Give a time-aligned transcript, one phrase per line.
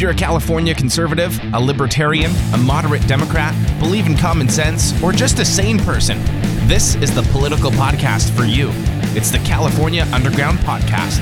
[0.00, 5.12] If you're a California conservative, a libertarian, a moderate Democrat, believe in common sense, or
[5.12, 6.18] just a sane person,
[6.66, 8.70] this is the political podcast for you.
[9.14, 11.20] It's the California Underground Podcast.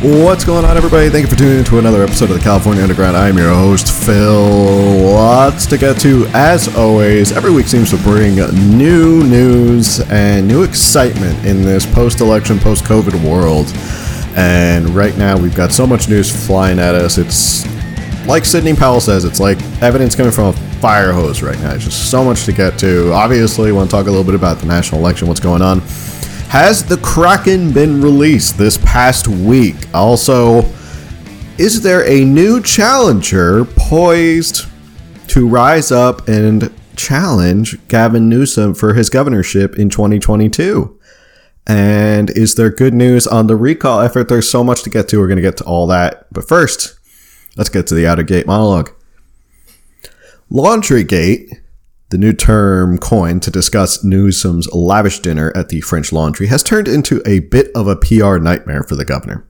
[0.00, 1.10] What's going on, everybody?
[1.10, 3.16] Thank you for tuning in to another episode of the California Underground.
[3.16, 5.12] I'm your host, Phil.
[5.12, 7.32] Lots to get to, as always.
[7.32, 8.36] Every week seems to bring
[8.78, 13.66] new news and new excitement in this post election, post COVID world.
[14.36, 17.16] And right now, we've got so much news flying at us.
[17.16, 17.64] It's
[18.26, 21.74] like Sidney Powell says, it's like evidence coming from a fire hose right now.
[21.74, 23.12] It's just so much to get to.
[23.12, 25.80] Obviously, want to talk a little bit about the national election, what's going on.
[26.50, 29.76] Has the Kraken been released this past week?
[29.94, 30.62] Also,
[31.58, 34.66] is there a new challenger poised
[35.28, 40.95] to rise up and challenge Gavin Newsom for his governorship in 2022?
[41.66, 44.28] And is there good news on the recall effort?
[44.28, 45.18] There's so much to get to.
[45.18, 46.26] We're going to get to all that.
[46.32, 46.98] But first,
[47.56, 48.92] let's get to the Outer Gate monologue.
[50.48, 51.50] Laundry Gate,
[52.10, 56.86] the new term coined to discuss Newsom's lavish dinner at the French Laundry, has turned
[56.86, 59.48] into a bit of a PR nightmare for the governor.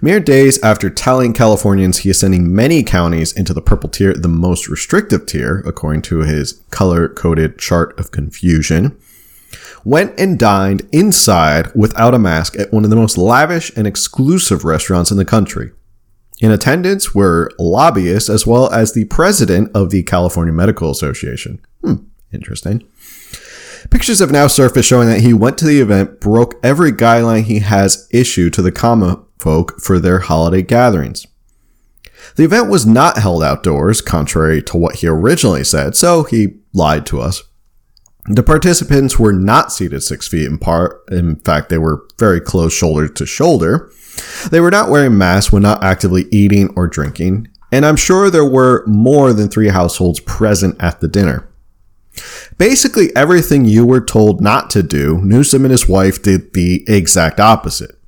[0.00, 4.26] Mere days after telling Californians he is sending many counties into the purple tier, the
[4.26, 8.98] most restrictive tier, according to his color coded chart of confusion,
[9.84, 14.64] went and dined inside without a mask at one of the most lavish and exclusive
[14.64, 15.72] restaurants in the country.
[16.40, 21.60] In attendance were lobbyists as well as the president of the California Medical Association.
[21.82, 22.82] Hmm, interesting.
[23.90, 27.60] Pictures have now surfaced showing that he went to the event, broke every guideline he
[27.60, 31.26] has issued to the common folk for their holiday gatherings.
[32.36, 37.06] The event was not held outdoors, contrary to what he originally said, so he lied
[37.06, 37.42] to us.
[38.26, 41.02] The participants were not seated six feet apart.
[41.10, 43.90] In fact, they were very close shoulder to shoulder.
[44.50, 48.48] They were not wearing masks when not actively eating or drinking, and I'm sure there
[48.48, 51.48] were more than three households present at the dinner.
[52.58, 57.40] Basically, everything you were told not to do, Newsom and his wife did the exact
[57.40, 57.98] opposite.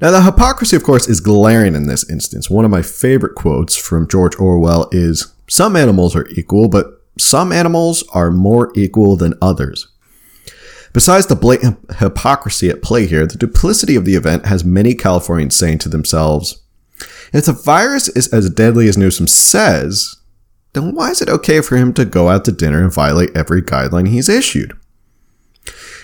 [0.00, 2.48] Now, the hypocrisy, of course, is glaring in this instance.
[2.48, 7.52] One of my favorite quotes from George Orwell is Some animals are equal, but some
[7.52, 9.88] animals are more equal than others.
[10.92, 15.54] Besides the blatant hypocrisy at play here, the duplicity of the event has many Californians
[15.54, 16.62] saying to themselves,
[17.32, 20.16] if the virus is as deadly as Newsom says,
[20.72, 23.62] then why is it okay for him to go out to dinner and violate every
[23.62, 24.72] guideline he's issued?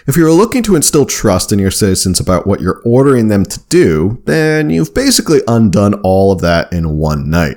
[0.07, 3.61] If you're looking to instill trust in your citizens about what you're ordering them to
[3.71, 7.57] do, then you've basically undone all of that in one night.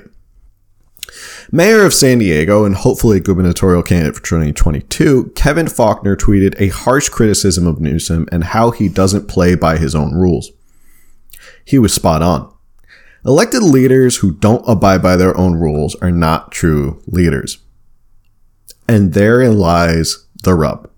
[1.50, 7.08] Mayor of San Diego and hopefully gubernatorial candidate for 2022, Kevin Faulconer tweeted a harsh
[7.08, 10.50] criticism of Newsom and how he doesn't play by his own rules.
[11.64, 12.52] He was spot on.
[13.24, 17.58] Elected leaders who don't abide by their own rules are not true leaders.
[18.86, 20.90] And therein lies the rub.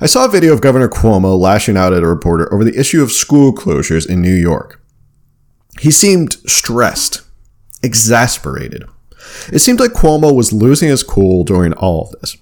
[0.00, 3.02] I saw a video of Governor Cuomo lashing out at a reporter over the issue
[3.02, 4.82] of school closures in New York.
[5.78, 7.22] He seemed stressed,
[7.82, 8.84] exasperated.
[9.52, 12.36] It seemed like Cuomo was losing his cool during all of this.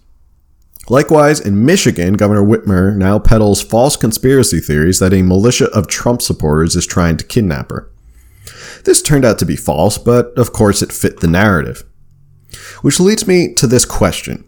[0.89, 6.21] Likewise, in Michigan, Governor Whitmer now peddles false conspiracy theories that a militia of Trump
[6.21, 7.91] supporters is trying to kidnap her.
[8.84, 11.84] This turned out to be false, but of course it fit the narrative.
[12.83, 14.44] Which leads me to this question.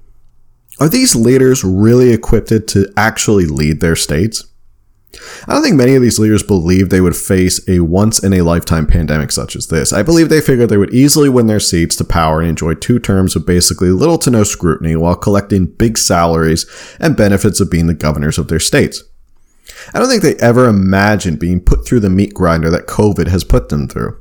[0.78, 4.44] Are these leaders really equipped to actually lead their states?
[5.46, 8.42] I don't think many of these leaders believed they would face a once in a
[8.42, 9.92] lifetime pandemic such as this.
[9.92, 12.98] I believe they figured they would easily win their seats to power and enjoy two
[12.98, 16.66] terms with basically little to no scrutiny while collecting big salaries
[17.00, 19.02] and benefits of being the governors of their states.
[19.94, 23.44] I don't think they ever imagined being put through the meat grinder that COVID has
[23.44, 24.20] put them through.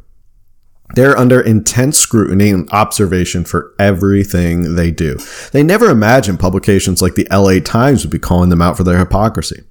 [0.93, 5.17] They're under intense scrutiny and observation for everything they do.
[5.51, 8.99] They never imagined publications like the LA Times would be calling them out for their
[8.99, 9.63] hypocrisy.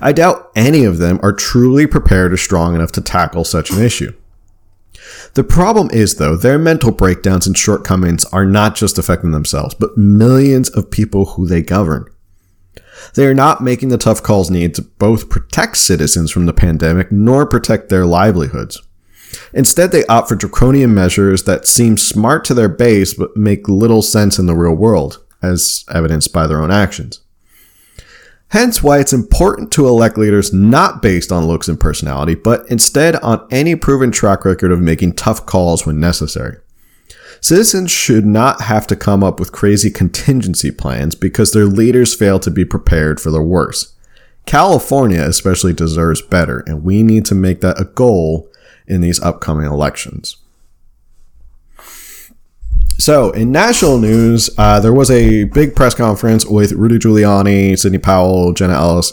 [0.00, 3.82] I doubt any of them are truly prepared or strong enough to tackle such an
[3.82, 4.12] issue.
[5.34, 9.98] The problem is, though, their mental breakdowns and shortcomings are not just affecting themselves, but
[9.98, 12.06] millions of people who they govern.
[13.14, 17.12] They are not making the tough calls needed to both protect citizens from the pandemic
[17.12, 18.80] nor protect their livelihoods.
[19.52, 24.02] Instead, they opt for draconian measures that seem smart to their base but make little
[24.02, 27.20] sense in the real world, as evidenced by their own actions.
[28.54, 33.16] Hence why it's important to elect leaders not based on looks and personality, but instead
[33.16, 36.58] on any proven track record of making tough calls when necessary.
[37.40, 42.38] Citizens should not have to come up with crazy contingency plans because their leaders fail
[42.38, 43.92] to be prepared for the worst.
[44.46, 48.48] California especially deserves better, and we need to make that a goal
[48.86, 50.36] in these upcoming elections.
[52.98, 57.98] So, in national news, uh, there was a big press conference with Rudy Giuliani, Sidney
[57.98, 59.12] Powell, Jenna Ellis.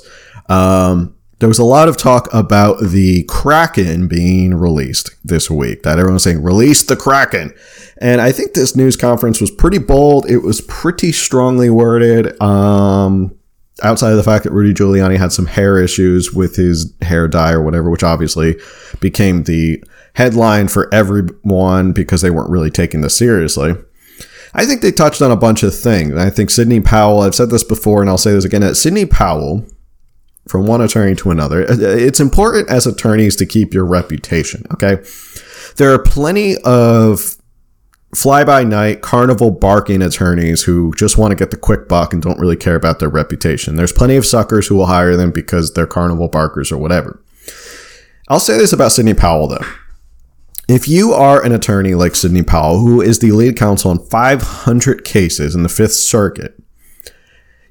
[0.50, 5.82] Um, there was a lot of talk about the Kraken being released this week.
[5.82, 7.52] That everyone was saying, release the Kraken.
[7.98, 10.30] And I think this news conference was pretty bold.
[10.30, 12.40] It was pretty strongly worded.
[12.40, 13.36] Um,
[13.84, 17.52] outside of the fact that Rudy Giuliani had some hair issues with his hair dye
[17.52, 18.60] or whatever, which obviously
[19.00, 19.84] became the
[20.14, 23.76] headline for everyone because they weren't really taking this seriously.
[24.54, 26.16] I think they touched on a bunch of things.
[26.16, 29.06] I think Sidney Powell, I've said this before and I'll say this again, that Sidney
[29.06, 29.66] Powell,
[30.48, 34.66] from one attorney to another, uh, uh, it's important as attorneys to keep your reputation,
[34.74, 34.98] okay?
[35.78, 37.38] There are plenty of
[38.14, 42.22] fly by night carnival barking attorneys who just want to get the quick buck and
[42.22, 43.76] don't really care about their reputation.
[43.76, 47.24] There's plenty of suckers who will hire them because they're carnival barkers or whatever.
[48.28, 49.66] I'll say this about Sidney Powell though.
[50.68, 55.04] If you are an attorney like Sidney Powell, who is the lead counsel on 500
[55.04, 56.58] cases in the Fifth Circuit,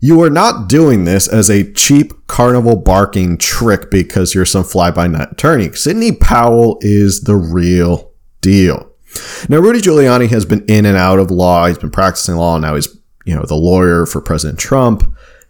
[0.01, 4.91] you are not doing this as a cheap carnival barking trick because you're some fly
[4.91, 5.73] by night attorney.
[5.73, 8.90] Sidney Powell is the real deal.
[9.49, 11.67] Now, Rudy Giuliani has been in and out of law.
[11.67, 12.59] He's been practicing law.
[12.59, 12.89] Now he's,
[13.25, 15.03] you know, the lawyer for President Trump.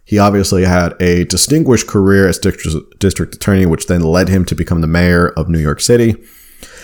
[0.03, 4.81] He obviously had a distinguished career as district, attorney, which then led him to become
[4.81, 6.15] the mayor of New York City.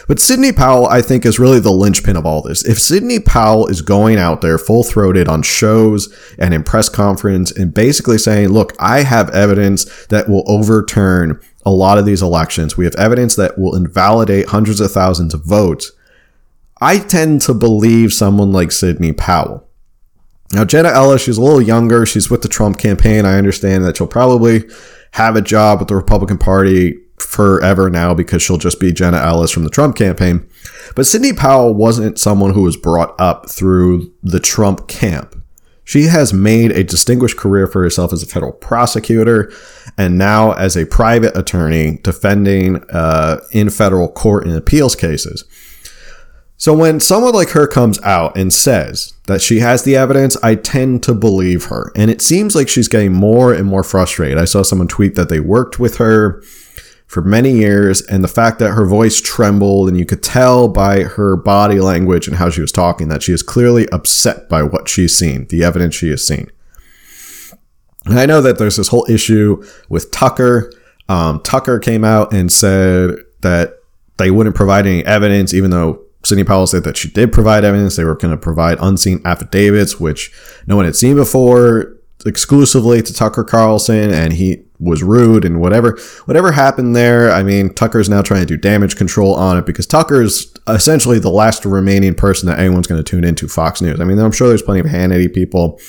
[0.07, 2.63] But Sidney Powell, I think, is really the linchpin of all this.
[2.63, 6.07] If Sidney Powell is going out there full throated on shows
[6.39, 11.71] and in press conference and basically saying, look, I have evidence that will overturn a
[11.71, 12.77] lot of these elections.
[12.77, 15.91] We have evidence that will invalidate hundreds of thousands of votes.
[16.79, 19.67] I tend to believe someone like Sidney Powell.
[20.53, 22.05] Now, Jenna Ellis, she's a little younger.
[22.05, 23.25] She's with the Trump campaign.
[23.25, 24.63] I understand that she'll probably
[25.11, 29.51] have a job with the Republican Party forever now because she'll just be Jenna Ellis
[29.51, 30.47] from the Trump campaign.
[30.95, 35.35] But Sidney Powell wasn't someone who was brought up through the Trump camp.
[35.83, 39.51] She has made a distinguished career for herself as a federal prosecutor
[39.97, 45.45] and now as a private attorney defending uh, in federal court in appeals cases.
[46.59, 50.55] So when someone like her comes out and says that she has the evidence, I
[50.55, 51.91] tend to believe her.
[51.95, 54.39] And it seems like she's getting more and more frustrated.
[54.39, 56.41] I saw someone tweet that they worked with her
[57.05, 61.03] for many years, and the fact that her voice trembled, and you could tell by
[61.03, 64.89] her body language and how she was talking that she is clearly upset by what
[64.89, 66.51] she's seen, the evidence she has seen.
[68.05, 70.69] And I know that there's this whole issue with Tucker.
[71.07, 73.75] Um, Tucker came out and said that
[74.17, 77.95] they wouldn't provide any evidence, even though Sidney Powell said that she did provide evidence.
[77.95, 80.31] They were going to provide unseen affidavits, which
[80.65, 85.97] no one had seen before, exclusively to Tucker Carlson, and he was rude and whatever
[86.25, 87.31] whatever happened there.
[87.31, 91.31] I mean tucker's now trying to do damage control on it because tucker's essentially the
[91.31, 93.99] last remaining person that anyone's going to tune into fox news.
[93.99, 95.79] I mean i'm sure there's plenty of hannity people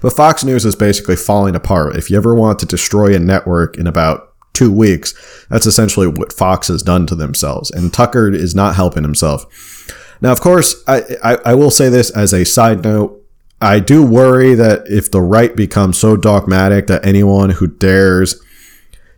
[0.00, 1.94] but fox news is basically falling apart.
[1.94, 5.14] If you ever want to destroy a network in about two weeks
[5.48, 9.88] that's essentially what fox has done to themselves and tucker is not helping himself
[10.20, 13.22] now of course i, I, I will say this as a side note
[13.62, 18.42] I do worry that if the right becomes so dogmatic that anyone who dares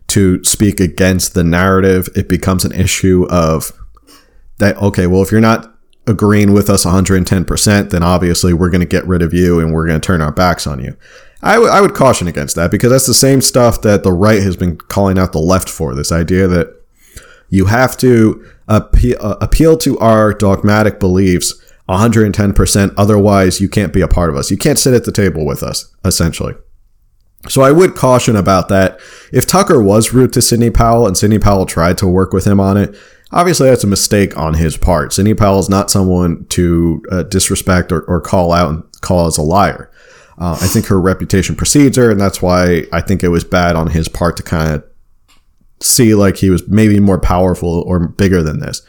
[0.07, 3.71] to speak against the narrative, it becomes an issue of
[4.59, 8.85] that, okay, well, if you're not agreeing with us 110%, then obviously we're going to
[8.85, 10.95] get rid of you and we're going to turn our backs on you.
[11.45, 14.41] I, w- I would caution against that because that's the same stuff that the right
[14.41, 16.75] has been calling out the left for this idea that
[17.49, 21.53] you have to appeal, uh, appeal to our dogmatic beliefs
[21.87, 22.93] 110%.
[22.97, 24.49] Otherwise, you can't be a part of us.
[24.49, 26.55] You can't sit at the table with us, essentially.
[27.47, 28.99] So I would caution about that.
[29.31, 32.59] If Tucker was rude to Sidney Powell and Sidney Powell tried to work with him
[32.59, 32.97] on it,
[33.31, 35.13] obviously that's a mistake on his part.
[35.13, 39.37] Sidney Powell is not someone to uh, disrespect or, or, call out and call as
[39.37, 39.91] a liar.
[40.37, 43.75] Uh, I think her reputation precedes her, and that's why I think it was bad
[43.75, 44.83] on his part to kind of
[45.81, 48.81] see like he was maybe more powerful or bigger than this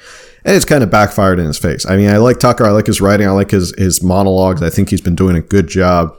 [0.46, 1.84] and it's kind of backfired in his face.
[1.84, 2.64] I mean, I like Tucker.
[2.64, 3.26] I like his writing.
[3.26, 4.62] I like his his monologues.
[4.62, 6.16] I think he's been doing a good job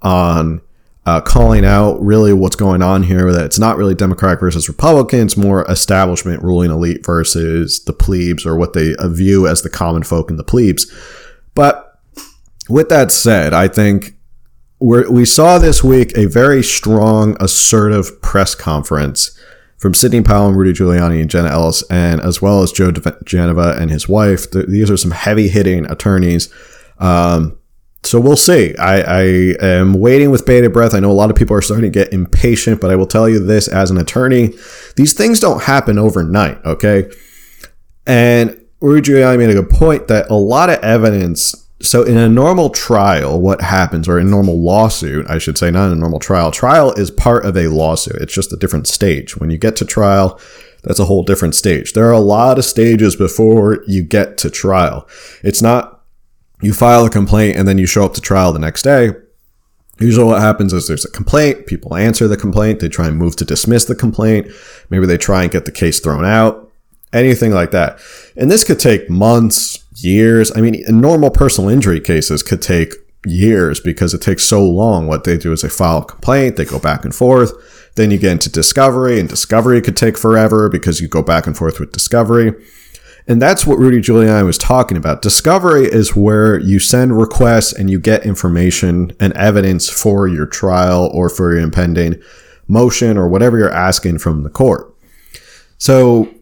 [0.00, 0.62] on
[1.04, 3.30] uh, calling out really what's going on here.
[3.30, 5.20] That it's not really Democratic versus Republican.
[5.20, 10.02] It's more establishment ruling elite versus the plebes, or what they view as the common
[10.02, 10.90] folk and the plebes.
[11.54, 12.00] But
[12.70, 14.14] with that said, I think
[14.80, 19.36] we saw this week a very strong, assertive press conference
[19.76, 22.92] from Sidney Powell and Rudy Giuliani and Jenna Ellis, and as well as Joe
[23.24, 24.50] Genova and his wife.
[24.50, 26.52] These are some heavy hitting attorneys.
[26.98, 27.58] Um,
[28.02, 28.76] so we'll see.
[28.76, 29.22] I, I
[29.60, 30.94] am waiting with bated breath.
[30.94, 33.28] I know a lot of people are starting to get impatient, but I will tell
[33.28, 34.54] you this as an attorney:
[34.96, 36.64] these things don't happen overnight.
[36.64, 37.10] Okay,
[38.06, 41.67] and Rudy Giuliani made a good point that a lot of evidence.
[41.80, 45.86] So in a normal trial, what happens, or in normal lawsuit, I should say, not
[45.86, 46.50] in a normal trial.
[46.50, 48.16] Trial is part of a lawsuit.
[48.20, 49.36] It's just a different stage.
[49.36, 50.40] When you get to trial,
[50.82, 51.92] that's a whole different stage.
[51.92, 55.08] There are a lot of stages before you get to trial.
[55.42, 55.98] It's not
[56.60, 59.12] you file a complaint and then you show up to trial the next day.
[60.00, 63.34] Usually what happens is there's a complaint, people answer the complaint, they try and move
[63.36, 64.48] to dismiss the complaint,
[64.90, 66.70] maybe they try and get the case thrown out,
[67.12, 68.00] anything like that.
[68.36, 70.54] And this could take months, years.
[70.56, 72.94] I mean, normal personal injury cases could take
[73.26, 75.06] years because it takes so long.
[75.06, 77.52] What they do is they file a complaint, they go back and forth,
[77.96, 81.56] then you get into discovery, and discovery could take forever because you go back and
[81.56, 82.52] forth with discovery.
[83.26, 85.20] And that's what Rudy Giuliani was talking about.
[85.20, 91.10] Discovery is where you send requests and you get information and evidence for your trial
[91.12, 92.14] or for your impending
[92.68, 94.94] motion or whatever you're asking from the court.
[95.76, 96.32] So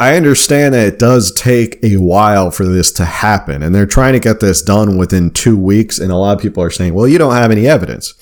[0.00, 4.14] I understand that it does take a while for this to happen, and they're trying
[4.14, 5.98] to get this done within two weeks.
[5.98, 8.14] And a lot of people are saying, well, you don't have any evidence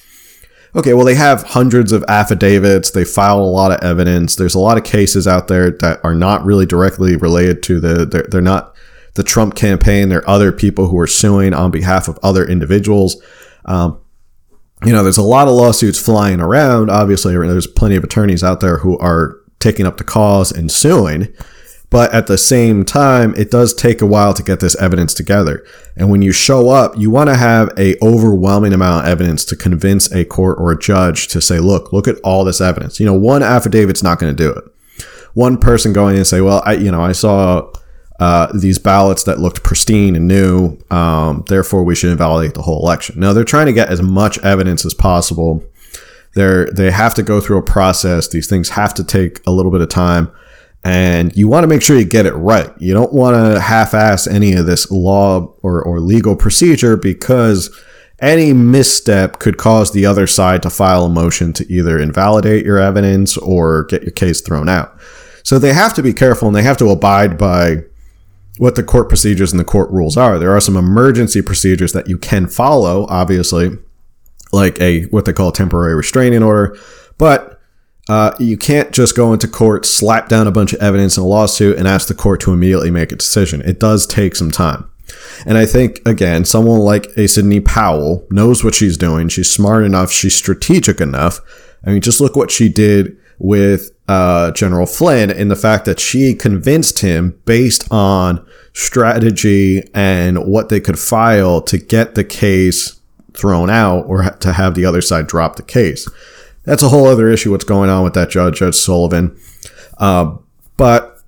[0.75, 2.91] okay, well, they have hundreds of affidavits.
[2.91, 4.37] They file a lot of evidence.
[4.37, 8.05] There's a lot of cases out there that are not really directly related to the,
[8.07, 8.75] they're, they're not
[9.15, 10.09] the Trump campaign.
[10.09, 13.21] There are other people who are suing on behalf of other individuals.
[13.65, 14.01] Um,
[14.85, 16.91] you know, there's a lot of lawsuits flying around.
[16.91, 21.35] Obviously, there's plenty of attorneys out there who are taking up the cause and suing.
[21.91, 25.65] But at the same time, it does take a while to get this evidence together.
[25.97, 29.57] And when you show up, you want to have a overwhelming amount of evidence to
[29.57, 33.01] convince a court or a judge to say, look, look at all this evidence.
[33.01, 34.65] You know, one affidavit's not going to do it.
[35.33, 37.73] One person going in and say, well, I, you know, I saw
[38.21, 40.77] uh, these ballots that looked pristine and new.
[40.91, 43.19] Um, therefore, we should invalidate the whole election.
[43.19, 45.65] Now, they're trying to get as much evidence as possible.
[46.35, 48.29] They're, they have to go through a process.
[48.29, 50.31] These things have to take a little bit of time
[50.85, 52.71] and you want to make sure you get it right.
[52.79, 57.69] You don't want to half-ass any of this law or, or legal procedure because
[58.21, 62.79] any misstep could cause the other side to file a motion to either invalidate your
[62.79, 64.99] evidence or get your case thrown out.
[65.43, 67.85] So they have to be careful and they have to abide by
[68.59, 70.39] what the court procedures and the court rules are.
[70.39, 73.71] There are some emergency procedures that you can follow, obviously,
[74.53, 76.77] like a what they call a temporary restraining order,
[77.19, 77.58] but
[78.09, 81.27] uh, you can't just go into court, slap down a bunch of evidence in a
[81.27, 83.61] lawsuit, and ask the court to immediately make a decision.
[83.63, 84.91] It does take some time.
[85.47, 89.29] And I think, again, someone like a Sidney Powell knows what she's doing.
[89.29, 90.11] She's smart enough.
[90.11, 91.41] She's strategic enough.
[91.87, 96.01] I mean, just look what she did with uh, General Flynn in the fact that
[96.01, 103.01] she convinced him based on strategy and what they could file to get the case
[103.35, 106.09] thrown out or to have the other side drop the case.
[106.69, 107.51] That's a whole other issue.
[107.51, 109.41] What's going on with that judge, Judge Sullivan?
[109.97, 110.37] Uh,
[110.77, 111.23] but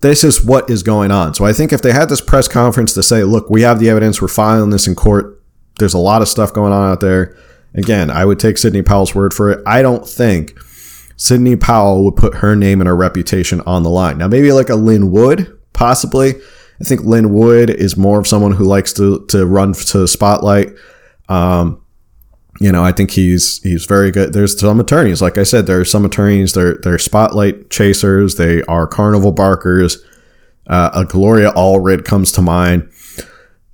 [0.00, 1.34] this is what is going on.
[1.34, 3.88] So I think if they had this press conference to say, "Look, we have the
[3.88, 4.20] evidence.
[4.20, 5.40] We're filing this in court.
[5.78, 7.36] There's a lot of stuff going on out there."
[7.74, 9.62] Again, I would take Sidney Powell's word for it.
[9.64, 10.58] I don't think
[11.16, 14.18] Sidney Powell would put her name and her reputation on the line.
[14.18, 16.34] Now, maybe like a Lin Wood, possibly.
[16.80, 20.08] I think Lin Wood is more of someone who likes to to run to the
[20.08, 20.70] spotlight.
[21.28, 21.81] Um,
[22.62, 24.32] you know, I think he's he's very good.
[24.32, 26.52] There's some attorneys, like I said, there are some attorneys.
[26.52, 28.36] They're they're spotlight chasers.
[28.36, 29.98] They are carnival barkers.
[30.68, 32.88] Uh, a Gloria Allred comes to mind.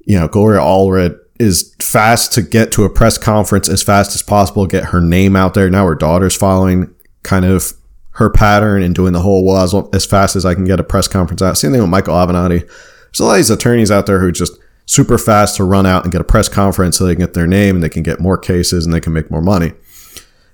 [0.07, 4.23] You know, Gloria Allred is fast to get to a press conference as fast as
[4.23, 5.68] possible, get her name out there.
[5.68, 6.92] Now her daughter's following
[7.23, 7.75] kind of
[8.12, 10.85] her pattern and doing the whole well as, as fast as I can get a
[10.85, 11.59] press conference out.
[11.59, 12.61] Same thing with Michael Avenatti.
[12.61, 16.02] There's a lot of these attorneys out there who just super fast to run out
[16.02, 18.21] and get a press conference so they can get their name and they can get
[18.21, 19.75] more cases and they can make more money.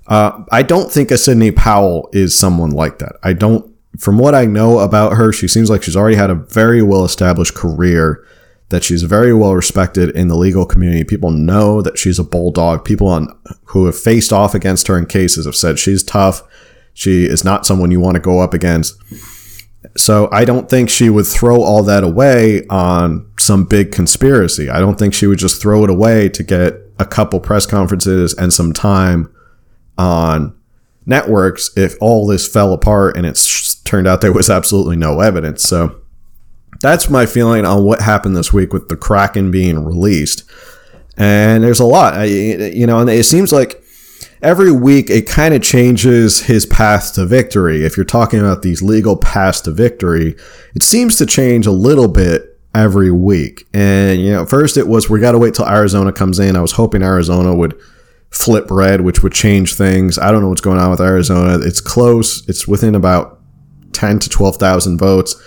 [0.08, 3.16] Uh, I don't think a Sidney Powell is someone like that.
[3.22, 6.34] I don't, from what I know about her, she seems like she's already had a
[6.34, 8.26] very well established career,
[8.70, 11.04] that she's very well respected in the legal community.
[11.04, 12.84] People know that she's a bulldog.
[12.84, 16.42] People on, who have faced off against her in cases have said she's tough.
[16.92, 19.00] She is not someone you want to go up against.
[19.96, 24.68] So I don't think she would throw all that away on some big conspiracy.
[24.70, 28.34] I don't think she would just throw it away to get a couple press conferences
[28.34, 29.32] and some time
[29.98, 30.56] on
[31.06, 35.62] networks if all this fell apart and it's turned out there was absolutely no evidence.
[35.62, 36.00] So
[36.80, 40.44] that's my feeling on what happened this week with the Kraken being released.
[41.16, 43.83] And there's a lot, you know, and it seems like
[44.44, 47.82] every week it kind of changes his path to victory.
[47.82, 50.36] If you're talking about these legal paths to victory,
[50.74, 53.66] it seems to change a little bit every week.
[53.72, 56.56] And, you know, first it was we got to wait till Arizona comes in.
[56.56, 57.80] I was hoping Arizona would
[58.30, 60.18] flip red, which would change things.
[60.18, 61.64] I don't know what's going on with Arizona.
[61.64, 63.40] It's close, it's within about
[63.92, 65.42] 10 to 12,000 votes.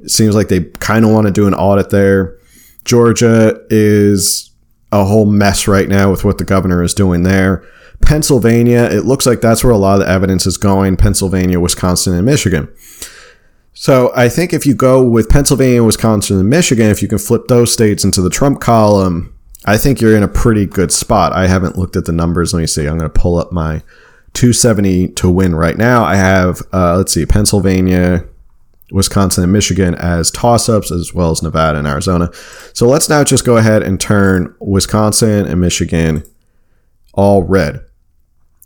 [0.00, 2.38] It seems like they kind of want to do an audit there.
[2.84, 4.50] Georgia is
[4.90, 7.64] a whole mess right now with what the governor is doing there.
[8.02, 12.14] Pennsylvania, it looks like that's where a lot of the evidence is going Pennsylvania, Wisconsin,
[12.14, 12.68] and Michigan.
[13.74, 17.48] So I think if you go with Pennsylvania, Wisconsin, and Michigan, if you can flip
[17.48, 21.32] those states into the Trump column, I think you're in a pretty good spot.
[21.32, 22.52] I haven't looked at the numbers.
[22.52, 22.86] Let me see.
[22.86, 23.82] I'm going to pull up my
[24.34, 26.04] 270 to win right now.
[26.04, 28.24] I have, uh, let's see, Pennsylvania,
[28.90, 32.30] Wisconsin, and Michigan as toss ups, as well as Nevada and Arizona.
[32.74, 36.24] So let's now just go ahead and turn Wisconsin and Michigan
[37.14, 37.84] all red.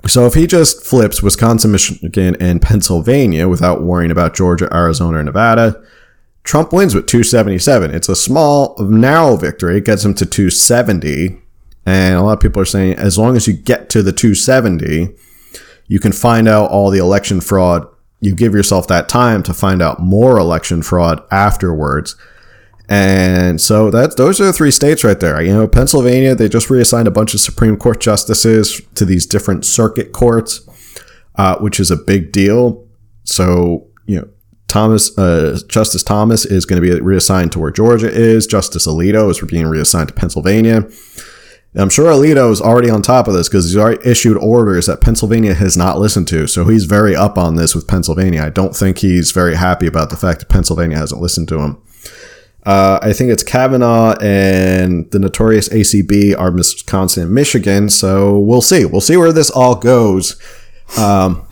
[0.05, 5.25] So if he just flips Wisconsin, Michigan, and Pennsylvania without worrying about Georgia, Arizona, or
[5.25, 5.83] Nevada,
[6.45, 7.93] Trump wins with 277.
[7.93, 9.79] It's a small, narrow victory.
[9.79, 11.37] It gets him to 270.
[11.85, 15.09] And a lot of people are saying as long as you get to the 270,
[15.89, 17.87] you can find out all the election fraud.
[18.21, 22.15] You give yourself that time to find out more election fraud afterwards.
[22.89, 25.43] And so that's those are the three states right there.
[25.43, 29.65] You know, Pennsylvania, they just reassigned a bunch of Supreme Court justices to these different
[29.65, 30.69] circuit courts,
[31.35, 32.87] uh, which is a big deal.
[33.25, 34.29] So, you know,
[34.69, 38.47] Thomas, uh, Justice Thomas is going to be reassigned to where Georgia is.
[38.47, 40.89] Justice Alito is being reassigned to Pennsylvania.
[41.75, 45.03] I'm sure Alito is already on top of this because he's already issued orders that
[45.03, 46.47] Pennsylvania has not listened to.
[46.47, 48.43] So he's very up on this with Pennsylvania.
[48.45, 51.83] I don't think he's very happy about the fact that Pennsylvania hasn't listened to him.
[52.67, 57.89] Uh, I think it's Kavanaugh and the notorious ACB are Wisconsin and Michigan.
[57.89, 58.85] So we'll see.
[58.85, 60.39] We'll see where this all goes.
[60.99, 61.47] Um,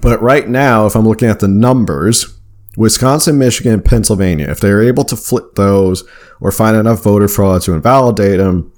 [0.00, 2.32] but right now, if I'm looking at the numbers,
[2.76, 6.04] Wisconsin, Michigan, Pennsylvania, if they're able to flip those
[6.40, 8.72] or find enough voter fraud to invalidate them,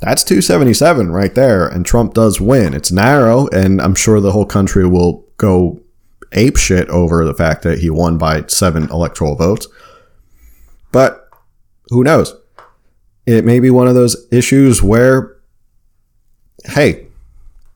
[0.00, 1.66] that's 277 right there.
[1.66, 2.74] And Trump does win.
[2.74, 5.80] It's narrow, and I'm sure the whole country will go
[6.32, 9.66] ape shit over the fact that he won by seven electoral votes.
[10.92, 11.28] But
[11.88, 12.34] who knows?
[13.26, 15.36] It may be one of those issues where,
[16.64, 17.06] hey,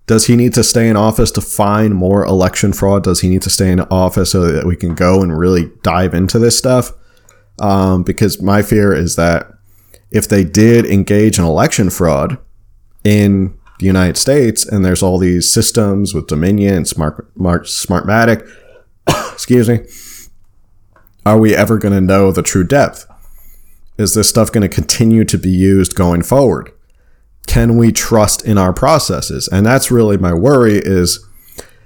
[0.07, 3.05] does he need to stay in office to find more election fraud?
[3.05, 6.15] Does he need to stay in office so that we can go and really dive
[6.15, 6.93] into this stuff?
[7.61, 9.53] Um, because my fear is that
[10.11, 12.39] if they did engage in election fraud
[13.05, 18.49] in the United States, and there's all these systems with Dominion and Smart, Smartmatic,
[19.33, 19.81] excuse me,
[21.25, 23.07] are we ever going to know the true depth?
[23.99, 26.73] Is this stuff going to continue to be used going forward?
[27.47, 29.49] Can we trust in our processes?
[29.49, 31.27] And that's really my worry is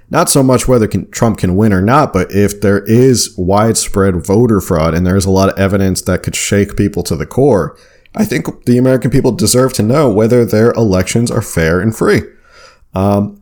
[0.09, 4.25] not so much whether can, Trump can win or not, but if there is widespread
[4.25, 7.77] voter fraud and there's a lot of evidence that could shake people to the core,
[8.15, 12.21] I think the American people deserve to know whether their elections are fair and free.
[12.93, 13.41] Um,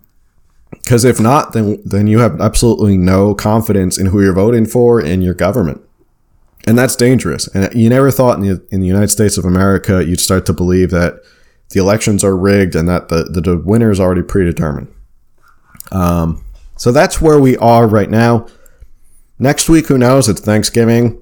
[0.81, 4.99] because if not, then then you have absolutely no confidence in who you're voting for
[4.99, 5.81] in your government
[6.65, 7.47] and that's dangerous.
[7.47, 10.53] And you never thought in the in the United States of America you'd start to
[10.53, 11.15] believe that
[11.69, 14.93] the elections are rigged and that the the winner is already predetermined.
[15.91, 16.43] Um,
[16.77, 18.47] so that's where we are right now.
[19.39, 20.29] Next week, who knows?
[20.29, 21.19] It's Thanksgiving.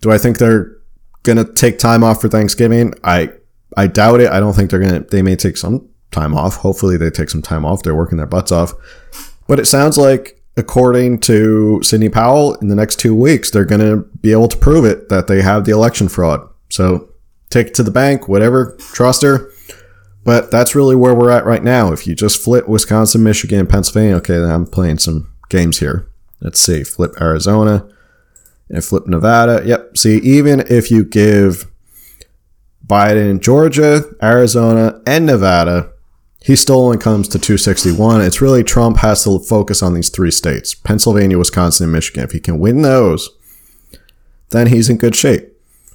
[0.00, 0.76] Do I think they're
[1.22, 2.94] gonna take time off for Thanksgiving?
[3.04, 3.30] I
[3.76, 4.30] I doubt it.
[4.30, 5.00] I don't think they're gonna.
[5.00, 6.56] They may take some time off.
[6.56, 7.82] Hopefully, they take some time off.
[7.82, 8.72] They're working their butts off.
[9.46, 13.80] But it sounds like according to Sidney Powell, in the next two weeks, they're going
[13.80, 16.48] to be able to prove it that they have the election fraud.
[16.68, 17.10] So
[17.48, 19.50] take it to the bank, whatever, trust her.
[20.22, 21.92] But that's really where we're at right now.
[21.92, 26.06] If you just flip Wisconsin, Michigan, Pennsylvania, okay, then I'm playing some games here.
[26.40, 27.88] Let's see, flip Arizona
[28.68, 29.62] and flip Nevada.
[29.66, 29.96] Yep.
[29.96, 31.70] See, even if you give
[32.86, 35.92] Biden Georgia, Arizona, and Nevada,
[36.42, 38.22] he still only comes to 261.
[38.22, 42.24] It's really Trump has to focus on these three states Pennsylvania, Wisconsin, and Michigan.
[42.24, 43.30] If he can win those,
[44.50, 45.48] then he's in good shape.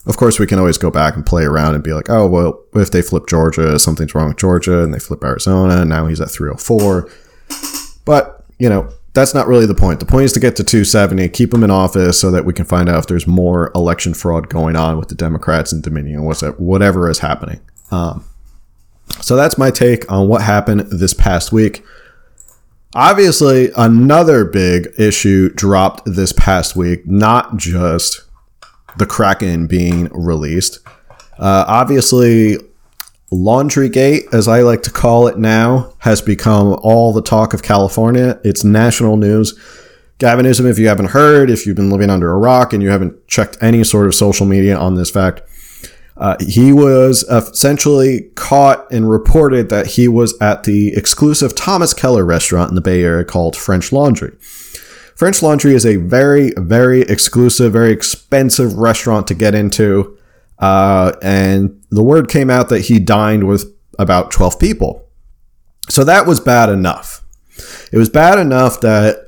[0.05, 2.63] Of course, we can always go back and play around and be like, oh, well,
[2.75, 6.21] if they flip Georgia, something's wrong with Georgia, and they flip Arizona, and now he's
[6.21, 7.09] at 304.
[8.05, 9.99] But, you know, that's not really the point.
[9.99, 12.65] The point is to get to 270, keep him in office so that we can
[12.65, 17.09] find out if there's more election fraud going on with the Democrats in Dominion, whatever
[17.09, 17.59] is happening.
[17.89, 18.23] Um,
[19.21, 21.83] so that's my take on what happened this past week.
[22.93, 28.23] Obviously, another big issue dropped this past week, not just
[28.97, 30.79] the Kraken being released.
[31.37, 32.57] Uh, obviously,
[33.31, 38.39] Laundrygate, as I like to call it now, has become all the talk of California.
[38.43, 39.59] It's national news.
[40.17, 42.89] Gavin Newsom, if you haven't heard, if you've been living under a rock and you
[42.89, 45.41] haven't checked any sort of social media on this fact,
[46.17, 52.23] Uh, he was essentially caught and reported that he was at the exclusive Thomas Keller
[52.23, 54.35] restaurant in the Bay Area called French Laundry.
[55.15, 60.17] French Laundry is a very, very exclusive, very expensive restaurant to get into.
[60.59, 65.05] Uh, and the word came out that he dined with about 12 people.
[65.89, 67.21] So that was bad enough.
[67.91, 69.24] It was bad enough that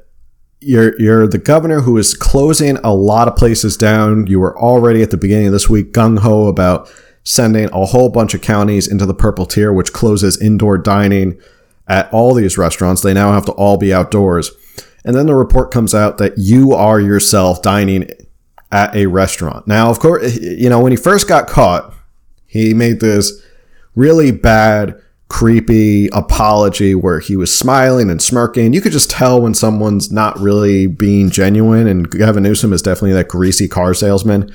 [0.60, 4.28] you're you're the governor who is closing a lot of places down.
[4.28, 6.92] You were already at the beginning of this week gung ho about
[7.24, 11.40] sending a whole bunch of counties into the purple tier, which closes indoor dining
[11.88, 13.02] at all these restaurants.
[13.02, 14.52] They now have to all be outdoors.
[15.04, 18.10] And then the report comes out that you are yourself dining
[18.72, 19.68] at a restaurant.
[19.68, 21.94] Now, of course, you know, when he first got caught,
[22.46, 23.42] he made this
[23.96, 28.74] really bad creepy apology where he was smiling and smirking.
[28.74, 31.88] You could just tell when someone's not really being genuine.
[31.88, 34.54] And Gavin Newsom is definitely that greasy car salesman.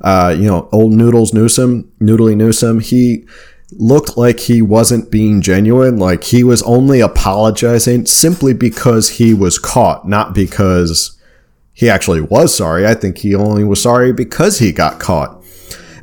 [0.00, 3.26] Uh, you know, old Noodles Newsom, Noodly Newsom, he
[3.72, 5.98] looked like he wasn't being genuine.
[5.98, 11.18] Like he was only apologizing simply because he was caught, not because
[11.72, 12.86] he actually was sorry.
[12.86, 15.42] I think he only was sorry because he got caught.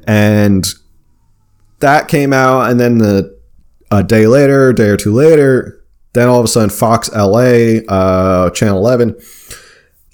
[0.07, 0.67] And
[1.79, 3.38] that came out, and then the
[3.91, 8.49] a day later, day or two later, then all of a sudden Fox LA, uh,
[8.51, 9.15] Channel 11,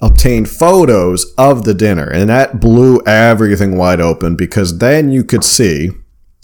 [0.02, 2.10] obtained photos of the dinner.
[2.10, 5.92] And that blew everything wide open because then you could see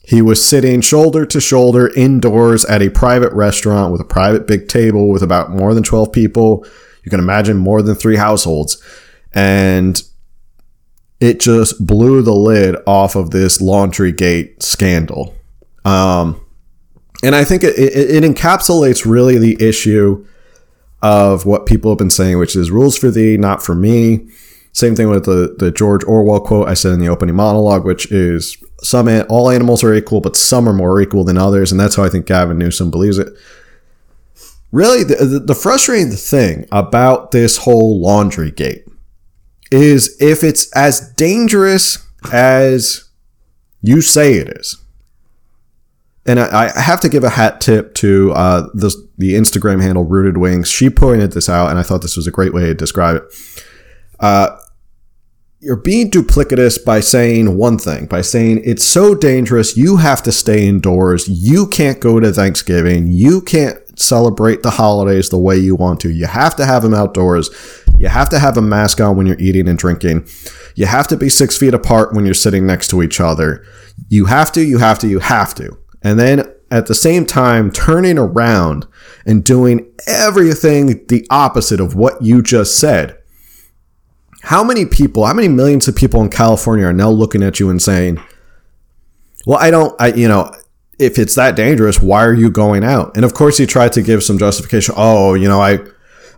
[0.03, 4.67] he was sitting shoulder to shoulder indoors at a private restaurant with a private big
[4.67, 6.65] table with about more than 12 people.
[7.03, 8.81] You can imagine more than three households.
[9.33, 10.01] And
[11.19, 15.35] it just blew the lid off of this laundry gate scandal.
[15.85, 16.41] Um,
[17.23, 20.25] and I think it, it, it encapsulates really the issue
[21.01, 24.29] of what people have been saying, which is rules for thee, not for me.
[24.73, 28.11] Same thing with the, the George Orwell quote I said in the opening monologue, which
[28.11, 31.95] is some all animals are equal, but some are more equal than others, and that's
[31.95, 33.33] how I think Gavin Newsom believes it.
[34.71, 38.85] Really, the, the frustrating thing about this whole laundry gate
[39.69, 43.09] is if it's as dangerous as
[43.81, 44.80] you say it is,
[46.25, 50.03] and I, I, have to give a hat tip to uh, the, the Instagram handle
[50.03, 50.69] Rooted Wings.
[50.69, 53.65] She pointed this out, and I thought this was a great way to describe it.
[54.19, 54.57] Uh,
[55.59, 60.31] you're being duplicitous by saying one thing, by saying it's so dangerous, you have to
[60.31, 61.27] stay indoors.
[61.27, 63.11] You can't go to Thanksgiving.
[63.11, 66.09] You can't celebrate the holidays the way you want to.
[66.09, 67.49] You have to have them outdoors.
[67.99, 70.27] You have to have a mask on when you're eating and drinking.
[70.75, 73.63] You have to be six feet apart when you're sitting next to each other.
[74.09, 77.69] You have to, you have to, you have to and then at the same time
[77.69, 78.87] turning around
[79.25, 83.17] and doing everything the opposite of what you just said.
[84.43, 87.69] How many people, how many millions of people in California are now looking at you
[87.69, 88.19] and saying,
[89.45, 90.55] well, I don't, I, you know,
[90.97, 93.15] if it's that dangerous, why are you going out?
[93.15, 94.95] And of course, he tried to give some justification.
[94.97, 95.79] Oh, you know, I,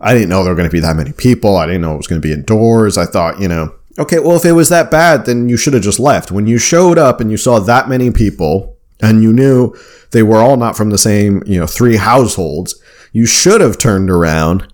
[0.01, 1.55] I didn't know there were going to be that many people.
[1.55, 2.97] I didn't know it was going to be indoors.
[2.97, 5.83] I thought, you know, okay, well, if it was that bad, then you should have
[5.83, 6.31] just left.
[6.31, 8.72] When you showed up and you saw that many people
[9.03, 9.75] and you knew
[10.11, 14.09] they were all not from the same, you know, three households, you should have turned
[14.09, 14.71] around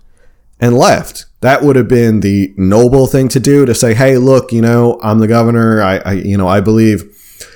[0.60, 1.26] and left.
[1.40, 5.00] That would have been the noble thing to do to say, "Hey, look, you know,
[5.02, 5.82] I'm the governor.
[5.82, 7.04] I, I you know, I believe."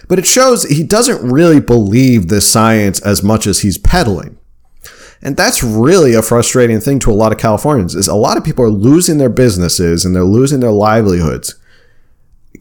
[0.09, 4.39] But it shows he doesn't really believe this science as much as he's peddling.
[5.23, 8.45] And that's really a frustrating thing to a lot of Californians is a lot of
[8.45, 11.55] people are losing their businesses and they're losing their livelihoods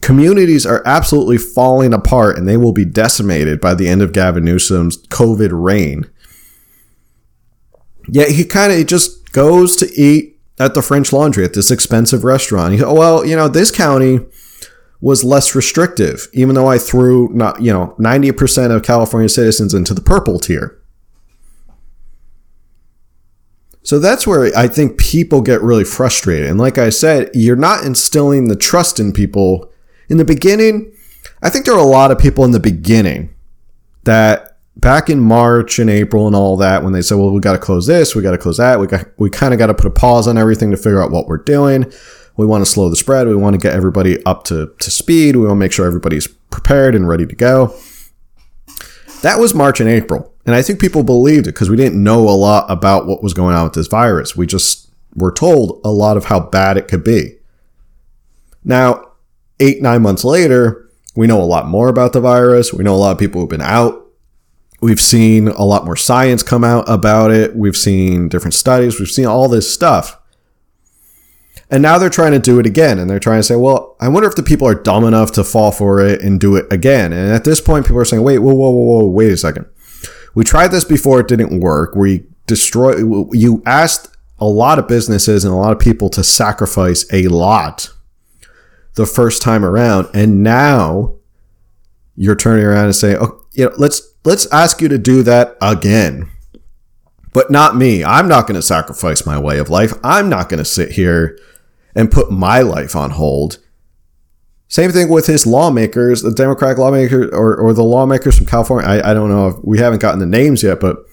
[0.02, 4.44] communities are absolutely falling apart and they will be decimated by the end of Gavin
[4.44, 6.10] Newsom's COVID reign.
[8.08, 12.24] Yet he kind of just goes to eat at the French Laundry at this expensive
[12.24, 12.74] restaurant.
[12.74, 14.20] He, well, you know, this county
[15.00, 19.94] was less restrictive, even though I threw not, you know, 90% of California citizens into
[19.94, 20.80] the purple tier.
[23.82, 26.48] So that's where I think people get really frustrated.
[26.48, 29.70] And like I said, you're not instilling the trust in people
[30.08, 30.92] in the beginning,
[31.42, 33.34] I think there were a lot of people in the beginning
[34.04, 37.52] that back in March and April and all that, when they said, well, we got
[37.52, 39.74] to close this, we got to close that, we got, we kind of got to
[39.74, 41.90] put a pause on everything to figure out what we're doing.
[42.36, 43.28] We want to slow the spread.
[43.28, 45.36] We want to get everybody up to, to speed.
[45.36, 47.76] We want to make sure everybody's prepared and ready to go.
[49.22, 50.34] That was March and April.
[50.44, 53.34] And I think people believed it because we didn't know a lot about what was
[53.34, 54.36] going on with this virus.
[54.36, 57.36] We just were told a lot of how bad it could be.
[58.64, 59.12] Now,
[59.60, 62.72] eight, nine months later, we know a lot more about the virus.
[62.72, 64.00] We know a lot of people who've been out.
[64.80, 67.56] We've seen a lot more science come out about it.
[67.56, 68.98] We've seen different studies.
[68.98, 70.20] We've seen all this stuff.
[71.70, 72.98] And now they're trying to do it again.
[72.98, 75.44] And they're trying to say, well, I wonder if the people are dumb enough to
[75.44, 77.12] fall for it and do it again.
[77.12, 79.66] And at this point, people are saying, wait, whoa, whoa, whoa, whoa, wait a second.
[80.34, 81.94] We tried this before, it didn't work.
[81.94, 82.96] We destroy,
[83.32, 87.93] you asked a lot of businesses and a lot of people to sacrifice a lot
[88.94, 90.08] the first time around.
[90.14, 91.16] And now
[92.16, 95.56] you're turning around and saying, oh, you know, let's, let's ask you to do that
[95.60, 96.30] again
[97.34, 98.02] but not me.
[98.02, 99.92] I'm not going to sacrifice my way of life.
[100.02, 101.38] I'm not going to sit here
[101.94, 103.58] and put my life on hold.
[104.68, 108.88] Same thing with his lawmakers, the Democratic lawmakers or, or the lawmakers from California.
[108.88, 111.03] I, I don't know if we haven't gotten the names yet, but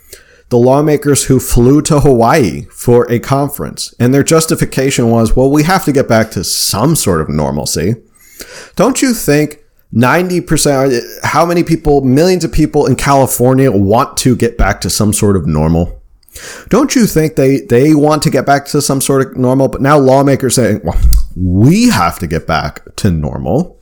[0.51, 3.95] the lawmakers who flew to Hawaii for a conference.
[3.99, 7.95] And their justification was, well, we have to get back to some sort of normalcy.
[8.75, 14.35] Don't you think 90%, uh, how many people, millions of people in California want to
[14.35, 16.01] get back to some sort of normal?
[16.67, 19.69] Don't you think they, they want to get back to some sort of normal?
[19.69, 20.99] But now lawmakers saying, well,
[21.37, 23.79] we have to get back to normal.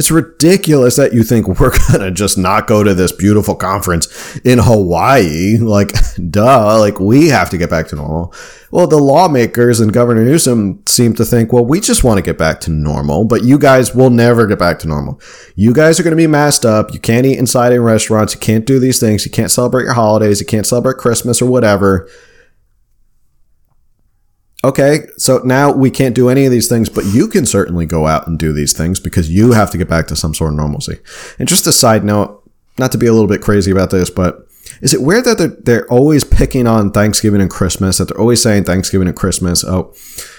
[0.00, 4.34] It's ridiculous that you think we're going to just not go to this beautiful conference
[4.46, 5.58] in Hawaii.
[5.58, 5.92] Like,
[6.30, 8.32] duh, like we have to get back to normal.
[8.70, 12.38] Well, the lawmakers and Governor Newsom seem to think, well, we just want to get
[12.38, 15.20] back to normal, but you guys will never get back to normal.
[15.54, 16.94] You guys are going to be masked up.
[16.94, 18.32] You can't eat inside in restaurants.
[18.32, 19.26] You can't do these things.
[19.26, 20.40] You can't celebrate your holidays.
[20.40, 22.08] You can't celebrate Christmas or whatever.
[24.62, 28.06] Okay, so now we can't do any of these things, but you can certainly go
[28.06, 30.58] out and do these things because you have to get back to some sort of
[30.58, 30.98] normalcy.
[31.38, 32.42] And just a side note,
[32.78, 34.46] not to be a little bit crazy about this, but
[34.82, 38.42] is it weird that they're, they're always picking on Thanksgiving and Christmas, that they're always
[38.42, 39.64] saying Thanksgiving and Christmas?
[39.64, 39.94] Oh,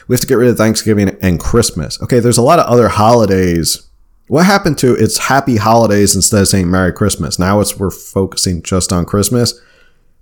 [0.07, 1.99] we have to get rid of Thanksgiving and Christmas.
[2.03, 3.87] Okay, there's a lot of other holidays.
[4.27, 7.39] What happened to it's happy holidays instead of saying Merry Christmas?
[7.39, 9.59] Now it's we're focusing just on Christmas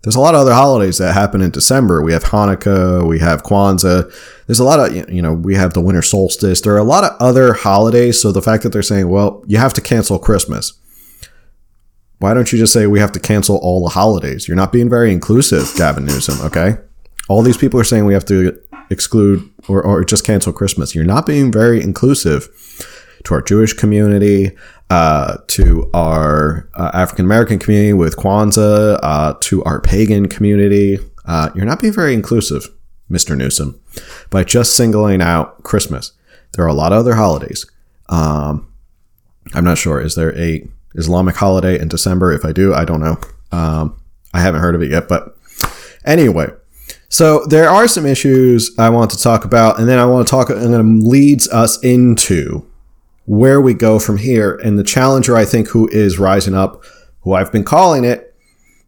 [0.01, 2.01] there's a lot of other holidays that happen in December.
[2.01, 4.13] We have Hanukkah, we have Kwanzaa.
[4.47, 6.61] There's a lot of, you know, we have the winter solstice.
[6.61, 8.21] There are a lot of other holidays.
[8.21, 10.73] So the fact that they're saying, well, you have to cancel Christmas.
[12.19, 14.47] Why don't you just say we have to cancel all the holidays?
[14.47, 16.77] You're not being very inclusive, Gavin Newsom, okay?
[17.27, 18.59] All these people are saying we have to
[18.89, 20.95] exclude or, or just cancel Christmas.
[20.95, 22.49] You're not being very inclusive
[23.23, 24.55] to our Jewish community,
[24.89, 30.99] uh, to our uh, African American community with Kwanzaa, uh, to our pagan community.
[31.25, 32.67] Uh, you're not being very inclusive,
[33.09, 33.37] Mr.
[33.37, 33.79] Newsom,
[34.29, 36.13] by just singling out Christmas.
[36.53, 37.69] There are a lot of other holidays.
[38.09, 38.71] Um,
[39.53, 40.01] I'm not sure.
[40.01, 42.31] Is there a Islamic holiday in December?
[42.31, 43.17] If I do, I don't know.
[43.51, 44.01] Um,
[44.33, 45.37] I haven't heard of it yet, but
[46.05, 46.47] anyway.
[47.09, 50.31] So there are some issues I want to talk about, and then I want to
[50.31, 52.68] talk, and then leads us into
[53.29, 54.55] where we go from here.
[54.63, 56.83] And the challenger, I think, who is rising up,
[57.21, 58.35] who I've been calling it,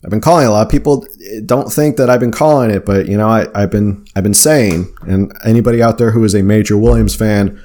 [0.04, 1.06] I've been calling a lot of people
[1.46, 4.34] don't think that I've been calling it, but you know, I, have been I've been
[4.34, 7.62] saying, and anybody out there who is a Major Williams fan,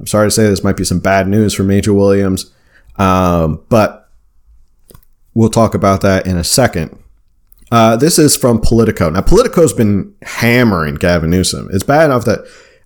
[0.00, 2.52] I'm sorry to say this might be some bad news for Major Williams,
[2.96, 4.10] um, but
[5.32, 6.98] we'll talk about that in a second.
[7.70, 9.10] Uh, this is from Politico.
[9.10, 11.68] Now, Politico's been hammering Gavin Newsom.
[11.72, 12.40] It's bad enough that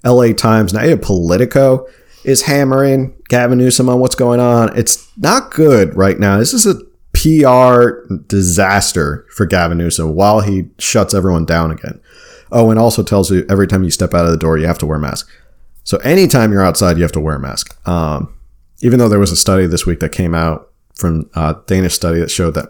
[0.05, 1.87] LA Times, now Politico,
[2.25, 4.77] is hammering Gavin Newsom on what's going on.
[4.77, 6.39] It's not good right now.
[6.39, 6.75] This is a
[7.13, 12.01] PR disaster for Gavin Newsom while he shuts everyone down again.
[12.53, 14.79] Oh, and also tells you every time you step out of the door, you have
[14.79, 15.31] to wear a mask.
[15.85, 17.77] So anytime you're outside, you have to wear a mask.
[17.89, 18.35] Um,
[18.83, 22.21] even though there was a study this week that came out from a Danish study
[22.21, 22.69] that showed that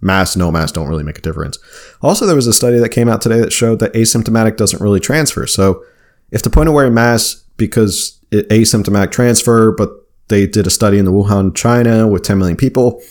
[0.00, 1.58] mask, no mask don't really make a difference.
[2.00, 5.00] Also, there was a study that came out today that showed that asymptomatic doesn't really
[5.00, 5.46] transfer.
[5.46, 5.84] So
[6.30, 9.90] if the point of wearing masks because asymptomatic transfer, but
[10.28, 13.02] they did a study in the Wuhan, China with 10 million people.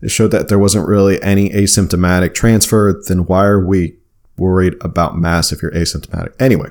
[0.00, 3.00] It showed that there wasn't really any asymptomatic transfer.
[3.06, 3.96] Then why are we
[4.36, 6.32] worried about mass if you're asymptomatic?
[6.40, 6.70] Anyway,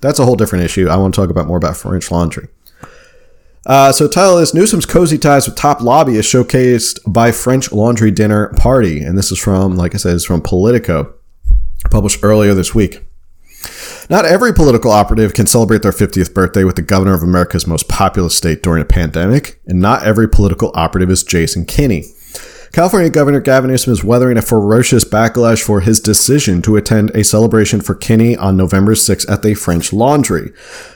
[0.00, 0.88] that's a whole different issue.
[0.88, 2.48] I want to talk about more about French laundry.
[3.64, 8.48] Uh, so, title is Newsom's cozy ties with top lobbyists showcased by French Laundry dinner
[8.56, 11.14] party, and this is from, like I said, it's from Politico,
[11.88, 13.04] published earlier this week.
[14.12, 17.88] Not every political operative can celebrate their 50th birthday with the governor of America's most
[17.88, 22.04] populous state during a pandemic, and not every political operative is Jason Kinney.
[22.72, 27.24] California Governor Gavin Newsom is weathering a ferocious backlash for his decision to attend a
[27.24, 30.52] celebration for Kinney on November 6 at the French Laundry.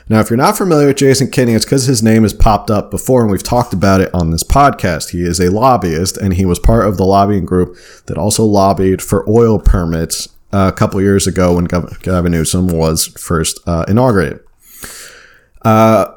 [0.07, 2.91] Now, if you're not familiar with Jason Kinney, it's because his name has popped up
[2.91, 5.09] before and we've talked about it on this podcast.
[5.09, 9.01] He is a lobbyist and he was part of the lobbying group that also lobbied
[9.01, 14.39] for oil permits a couple years ago when Gavin Newsom was first uh, inaugurated.
[15.63, 16.13] Uh,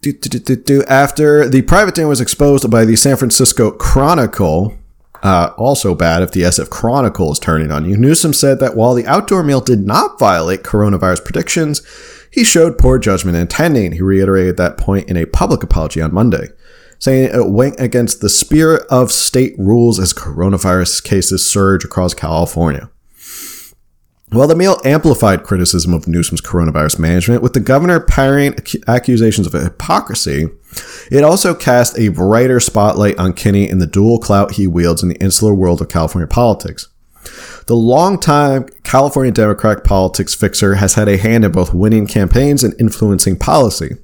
[0.00, 4.74] do, do, do, after the private dinner was exposed by the San Francisco Chronicle,
[5.22, 7.96] uh, also bad if the SF Chronicle is turning on you.
[7.96, 11.82] Newsom said that while the outdoor meal did not violate coronavirus predictions,
[12.30, 13.92] he showed poor judgment in attending.
[13.92, 16.48] He reiterated that point in a public apology on Monday,
[16.98, 22.88] saying it went against the spirit of state rules as coronavirus cases surge across California.
[24.32, 28.54] While the Mail amplified criticism of Newsom's coronavirus management, with the governor parrying
[28.86, 30.46] accusations of hypocrisy,
[31.10, 35.08] it also cast a brighter spotlight on Kinney and the dual clout he wields in
[35.08, 36.88] the insular world of California politics.
[37.66, 42.80] The longtime California Democratic politics fixer has had a hand in both winning campaigns and
[42.80, 43.96] influencing policy.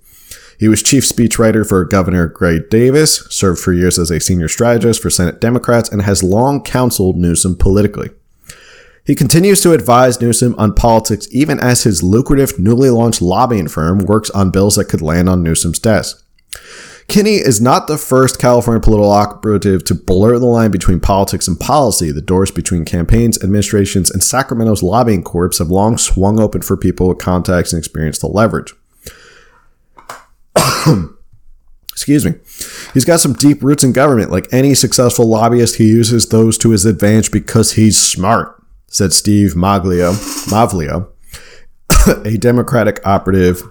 [0.58, 5.00] He was chief speechwriter for Governor Gray Davis, served for years as a senior strategist
[5.00, 8.10] for Senate Democrats, and has long counseled Newsom politically.
[9.06, 14.00] He continues to advise Newsom on politics even as his lucrative newly launched lobbying firm
[14.00, 16.24] works on bills that could land on Newsom's desk.
[17.06, 21.58] Kinney is not the first California political operative to blur the line between politics and
[21.58, 22.10] policy.
[22.10, 27.06] The doors between campaigns, administrations, and Sacramento's lobbying corps have long swung open for people
[27.06, 28.74] with contacts and experience to leverage.
[31.92, 32.34] Excuse me.
[32.92, 34.32] He's got some deep roots in government.
[34.32, 38.55] Like any successful lobbyist, he uses those to his advantage because he's smart
[38.96, 40.14] said Steve Maglio,
[40.48, 41.08] Mavlio,
[42.24, 43.62] a Democratic operative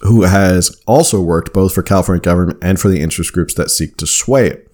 [0.00, 3.96] who has also worked both for California government and for the interest groups that seek
[3.98, 4.72] to sway it.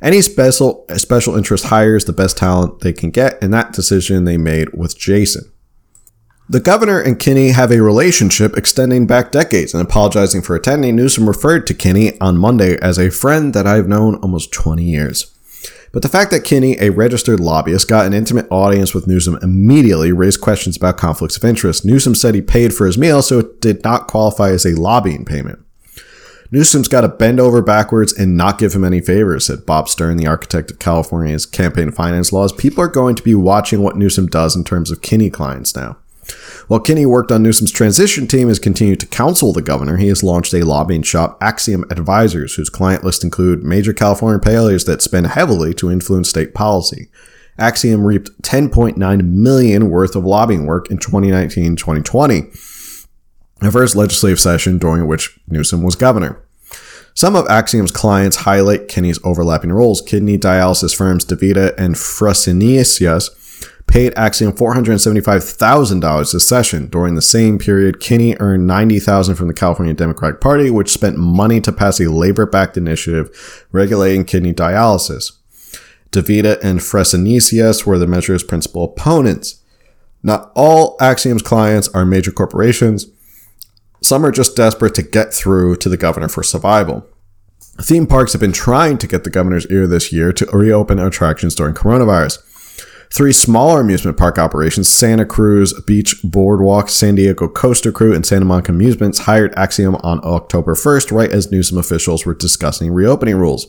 [0.00, 4.36] Any special special interest hires the best talent they can get, and that decision they
[4.36, 5.50] made with Jason.
[6.48, 11.26] The governor and Kinney have a relationship extending back decades, and apologizing for attending, Newsom
[11.26, 15.34] referred to Kinney on Monday as a friend that I've known almost 20 years.
[15.92, 20.12] But the fact that Kinney, a registered lobbyist, got an intimate audience with Newsom immediately
[20.12, 21.84] raised questions about conflicts of interest.
[21.84, 25.24] Newsom said he paid for his meal, so it did not qualify as a lobbying
[25.24, 25.58] payment.
[26.50, 30.16] Newsom's got to bend over backwards and not give him any favors, said Bob Stern,
[30.16, 32.52] the architect of California's campaign finance laws.
[32.52, 35.98] People are going to be watching what Newsom does in terms of Kinney clients now.
[36.68, 40.22] While Kinney worked on Newsom's transition team has continued to counsel the governor, he has
[40.22, 45.28] launched a lobbying shop, Axiom Advisors, whose client list include major California players that spend
[45.28, 47.08] heavily to influence state policy.
[47.58, 53.06] Axiom reaped 10.9 million worth of lobbying work in 2019-2020,
[53.60, 56.44] the first legislative session during which Newsom was governor.
[57.14, 60.02] Some of Axiom's clients highlight Kinney's overlapping roles.
[60.02, 63.00] Kidney dialysis firms DaVita and Fresenius
[63.88, 66.86] paid Axiom $475,000 a session.
[66.86, 71.60] During the same period, Kinney earned $90,000 from the California Democratic Party, which spent money
[71.62, 75.32] to pass a labor-backed initiative regulating kidney dialysis.
[76.12, 79.62] DaVita and Fresenius were the measure's principal opponents.
[80.22, 83.06] Not all Axiom's clients are major corporations.
[84.02, 87.06] Some are just desperate to get through to the governor for survival.
[87.80, 91.54] Theme parks have been trying to get the governor's ear this year to reopen attractions
[91.54, 92.42] during coronavirus.
[93.10, 98.44] Three smaller amusement park operations, Santa Cruz Beach Boardwalk, San Diego Coaster Crew, and Santa
[98.44, 103.66] Monica Amusements, hired Axiom on October 1st, right as Newsom officials were discussing reopening rules.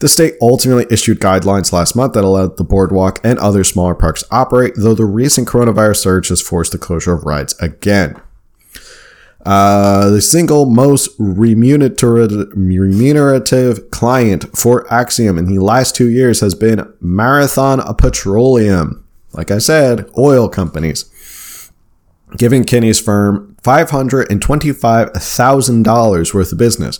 [0.00, 4.22] The state ultimately issued guidelines last month that allowed the boardwalk and other smaller parks
[4.22, 8.20] to operate, though the recent coronavirus surge has forced the closure of rides again.
[9.46, 16.56] Uh, the single most remunerative, remunerative client for Axiom in the last two years has
[16.56, 19.06] been Marathon Petroleum.
[19.32, 21.04] Like I said, oil companies.
[22.36, 26.98] Giving Kinney's firm $525,000 worth of business.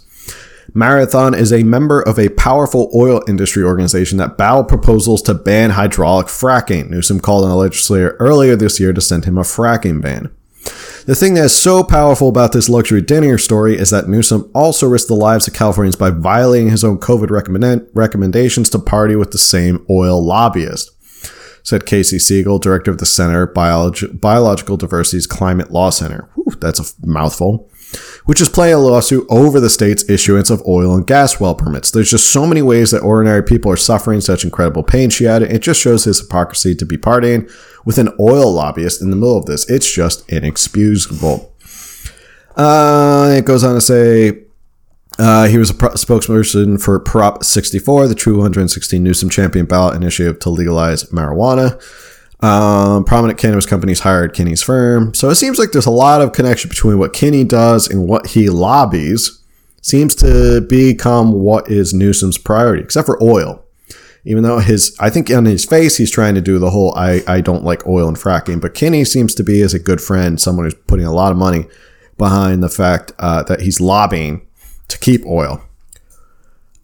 [0.73, 5.71] Marathon is a member of a powerful oil industry organization that battled proposals to ban
[5.71, 6.91] hydraulic fracking.
[6.91, 10.31] Newsom called on the legislature earlier this year to send him a fracking ban.
[11.07, 14.88] The thing that is so powerful about this luxury dinner story is that Newsom also
[14.88, 19.31] risked the lives of Californians by violating his own COVID recommend- recommendations to party with
[19.31, 20.90] the same oil lobbyist,
[21.62, 26.29] said Kassie Siegel, director of the Center Biolog- Biological Diversity's Climate Law Center.
[26.35, 27.71] Whew, that's a mouthful
[28.27, 31.91] which is playing a lawsuit over the state's issuance of oil and gas well permits.
[31.91, 35.51] There's just so many ways that ordinary people are suffering such incredible pain, she added.
[35.51, 37.51] It just shows his hypocrisy to be partying
[37.85, 39.69] with an oil lobbyist in the middle of this.
[39.71, 41.55] It's just inexcusable.
[42.57, 44.43] Uh, it goes on to say
[45.19, 50.39] uh, he was a pro- spokesperson for Prop 64, the 216 Newsom champion ballot initiative
[50.41, 51.81] to legalize marijuana.
[52.41, 55.14] Um, prominent cannabis companies hired Kinney's firm.
[55.14, 58.28] So it seems like there's a lot of connection between what Kinney does and what
[58.28, 59.43] he lobbies.
[59.80, 63.64] Seems to become what is Newsom's priority, except for oil.
[64.24, 67.22] Even though his, I think on his face, he's trying to do the whole I,
[67.28, 68.61] I don't like oil and fracking.
[68.61, 71.39] But Kinney seems to be, as a good friend, someone who's putting a lot of
[71.39, 71.66] money
[72.18, 74.45] behind the fact uh, that he's lobbying
[74.89, 75.62] to keep oil.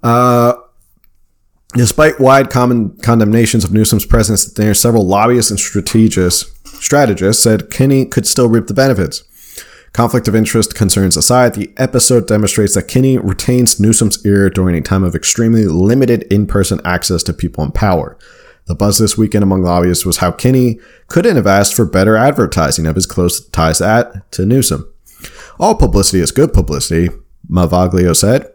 [0.03, 0.55] Uh,
[1.75, 8.05] Despite wide common condemnations of Newsom's presence there, several lobbyists and strategists, strategists said Kinney
[8.05, 9.25] could still reap the benefits.
[9.93, 14.81] Conflict of interest concerns aside, the episode demonstrates that Kinney retains Newsom's ear during a
[14.83, 18.18] time of extremely limited in person access to people in power.
[18.66, 22.87] The buzz this weekend among lobbyists was how Kinney couldn't have asked for better advertising
[22.87, 24.91] of his close ties at, to Newsom.
[25.59, 27.14] All publicity is good publicity,
[27.51, 28.51] Maviglio said,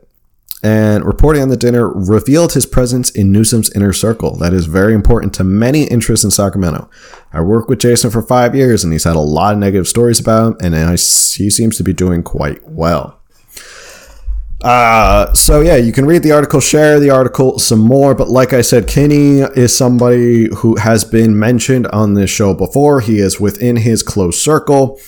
[0.64, 4.36] and reporting on the dinner revealed his presence in Newsom's inner circle.
[4.38, 6.90] That is very important to many interests in Sacramento.
[7.32, 10.20] I worked with Jason for five years, and he's had a lot of negative stories
[10.20, 13.22] about him, and I, he seems to be doing quite well.
[14.64, 18.16] Uh, so yeah, you can read the article, share the article some more.
[18.16, 23.02] But like I said, Kinney is somebody who has been mentioned on this show before.
[23.02, 25.00] He is within his close circle.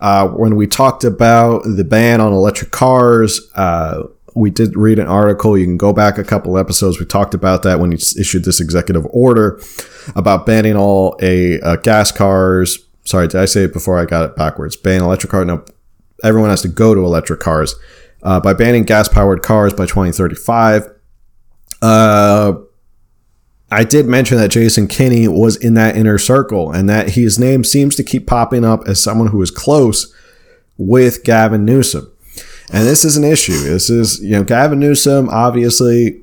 [0.00, 4.04] Uh, when we talked about the ban on electric cars, uh,
[4.34, 5.56] we did read an article.
[5.58, 6.98] You can go back a couple episodes.
[6.98, 9.60] We talked about that when he issued this executive order
[10.14, 12.78] about banning all a uh, gas cars.
[13.04, 14.76] Sorry, did I say it before I got it backwards?
[14.76, 15.46] Ban electric cars.
[15.46, 15.64] No,
[16.22, 17.74] everyone has to go to electric cars
[18.22, 20.88] uh, by banning gas powered cars by 2035.
[21.80, 22.54] Uh,
[23.70, 27.64] I did mention that Jason Kinney was in that inner circle and that his name
[27.64, 30.14] seems to keep popping up as someone who is close
[30.76, 32.11] with Gavin Newsom.
[32.72, 33.58] And this is an issue.
[33.58, 36.22] This is, you know, Gavin Newsom, obviously,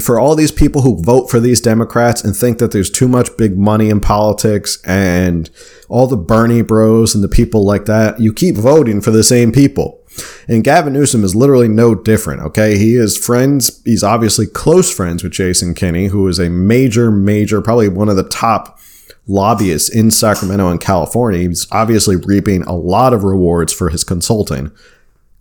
[0.00, 3.36] for all these people who vote for these Democrats and think that there's too much
[3.36, 5.50] big money in politics and
[5.90, 9.52] all the Bernie bros and the people like that, you keep voting for the same
[9.52, 10.00] people.
[10.48, 12.78] And Gavin Newsom is literally no different, okay?
[12.78, 17.60] He is friends, he's obviously close friends with Jason Kinney, who is a major, major,
[17.60, 18.80] probably one of the top
[19.26, 21.40] lobbyists in Sacramento and California.
[21.40, 24.72] He's obviously reaping a lot of rewards for his consulting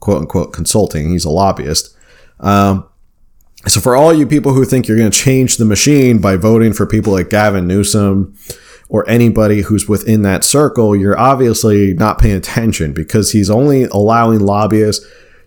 [0.06, 1.10] quote unquote consulting.
[1.10, 1.98] He's a lobbyist.
[2.40, 2.88] Um,
[3.66, 6.74] so for all you people who think you're going to change the machine by voting
[6.74, 8.38] for people like Gavin Newsom
[8.88, 14.42] or anybody who's within that circle, you're obviously not paying attention because he's only allowing
[14.42, 15.04] lobbyists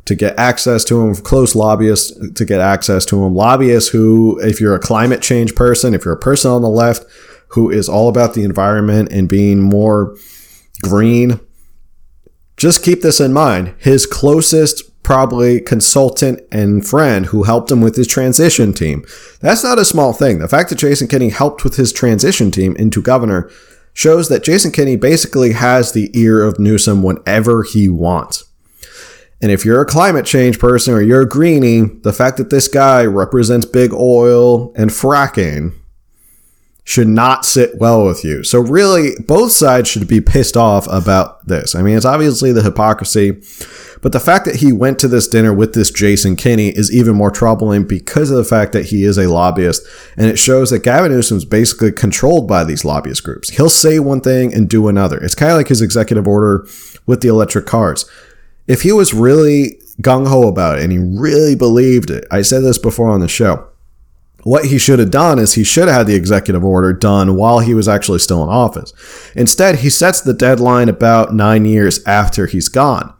[0.07, 4.61] to get access to him, close lobbyists to get access to him, lobbyists who, if
[4.61, 7.05] you're a climate change person, if you're a person on the left
[7.51, 10.17] who is all about the environment and being more
[10.83, 11.39] green,
[12.59, 13.75] just keep this in mind.
[13.79, 19.07] His closest, probably consultant and friend who helped him with his transition team.
[19.41, 20.39] That's not a small thing.
[20.39, 23.51] The fact that Jason Kinney helped with his transition team into governor
[23.95, 28.45] shows that Jason Kinney basically has the ear of Newsom whenever he wants.
[29.41, 32.69] And if you're a climate change person or you're a greenie, the fact that this
[32.69, 35.73] guy represents big oil and fracking
[36.89, 38.43] should not sit well with you.
[38.43, 41.75] So really, both sides should be pissed off about this.
[41.75, 43.33] I mean, it's obviously the hypocrisy,
[44.01, 47.15] but the fact that he went to this dinner with this Jason Kinney is even
[47.15, 49.87] more troubling because of the fact that he is a lobbyist,
[50.17, 53.51] and it shows that Gavin Newsom's basically controlled by these lobbyist groups.
[53.51, 55.19] He'll say one thing and do another.
[55.19, 56.67] It's kind of like his executive order
[57.05, 58.11] with the electric cars.
[58.67, 62.63] If he was really gung ho about it and he really believed it, I said
[62.63, 63.69] this before on the show
[64.45, 67.59] what he should have done is he should have had the executive order done while
[67.59, 68.93] he was actually still in office.
[69.35, 73.13] Instead, he sets the deadline about nine years after he's gone.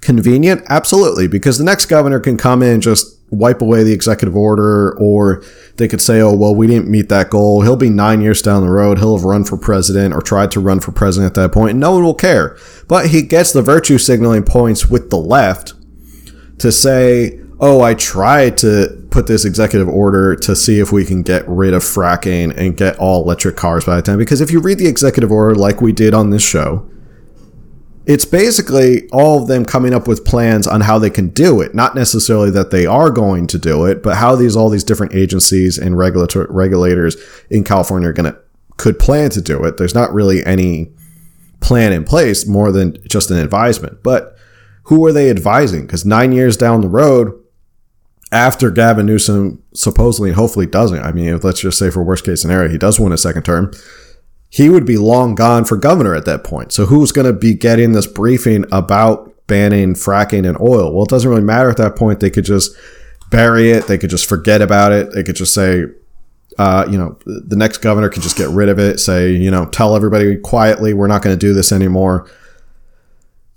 [0.00, 0.62] Convenient?
[0.68, 4.96] Absolutely, because the next governor can come in and just wipe away the executive order,
[4.98, 5.42] or
[5.76, 7.62] they could say, oh, well, we didn't meet that goal.
[7.62, 8.98] He'll be nine years down the road.
[8.98, 11.80] He'll have run for president or tried to run for president at that point, and
[11.80, 12.56] no one will care.
[12.86, 15.74] But he gets the virtue signaling points with the left
[16.58, 21.22] to say, oh, I tried to put this executive order to see if we can
[21.22, 24.18] get rid of fracking and get all electric cars by the time.
[24.18, 26.88] Because if you read the executive order, like we did on this show,
[28.06, 31.74] it's basically all of them coming up with plans on how they can do it.
[31.74, 35.14] Not necessarily that they are going to do it, but how these all these different
[35.14, 37.16] agencies and regulatory regulators
[37.50, 38.38] in California are going to
[38.78, 39.76] could plan to do it.
[39.76, 40.90] There's not really any
[41.60, 44.02] plan in place more than just an advisement.
[44.02, 44.36] But
[44.84, 45.82] who are they advising?
[45.82, 47.38] Because nine years down the road,
[48.30, 52.42] after Gavin Newsom supposedly and hopefully doesn't, I mean, let's just say for worst case
[52.42, 53.72] scenario, he does win a second term,
[54.50, 56.72] he would be long gone for governor at that point.
[56.72, 60.92] So who's going to be getting this briefing about banning fracking and oil?
[60.92, 62.20] Well, it doesn't really matter at that point.
[62.20, 62.74] They could just
[63.30, 63.86] bury it.
[63.86, 65.12] They could just forget about it.
[65.12, 65.84] They could just say,
[66.58, 69.00] uh, you know, the next governor can just get rid of it.
[69.00, 72.30] Say, you know, tell everybody quietly, we're not going to do this anymore.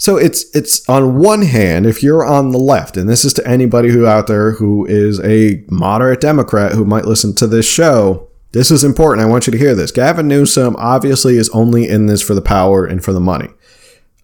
[0.02, 3.48] So it's it's on one hand, if you're on the left, and this is to
[3.48, 8.28] anybody who out there who is a moderate Democrat who might listen to this show,
[8.52, 9.24] this is important.
[9.24, 9.92] I want you to hear this.
[9.92, 13.50] Gavin Newsom obviously is only in this for the power and for the money.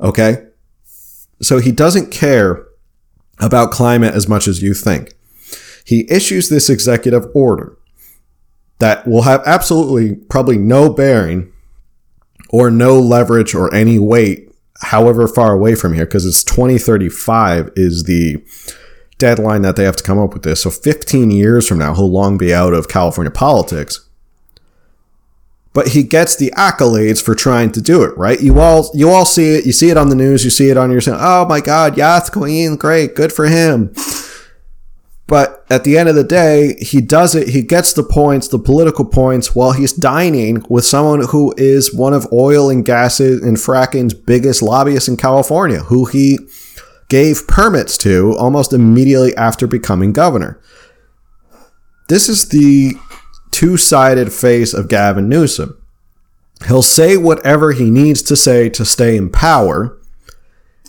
[0.02, 0.48] Okay?
[1.44, 2.66] So he doesn't care
[3.38, 5.14] about climate as much as you think.
[5.86, 7.78] He issues this executive order
[8.80, 11.54] that will have absolutely probably no bearing
[12.50, 14.47] or no leverage or any weight,
[14.82, 18.44] however far away from here, because it's 2035 is the
[19.18, 20.62] deadline that they have to come up with this.
[20.62, 24.08] So 15 years from now, he'll long be out of California politics.
[25.74, 28.42] But he gets the accolades for trying to do it, right?
[28.42, 30.78] You all you all see it, you see it on the news, you see it
[30.78, 33.94] on your oh my god, Yath Queen, great, good for him.
[35.28, 37.50] But at the end of the day, he does it.
[37.50, 42.14] He gets the points, the political points, while he's dining with someone who is one
[42.14, 46.40] of oil and gases and fracking's biggest lobbyists in California, who he
[47.10, 50.62] gave permits to almost immediately after becoming governor.
[52.08, 52.94] This is the
[53.52, 55.78] two sided face of Gavin Newsom.
[56.68, 59.98] He'll say whatever he needs to say to stay in power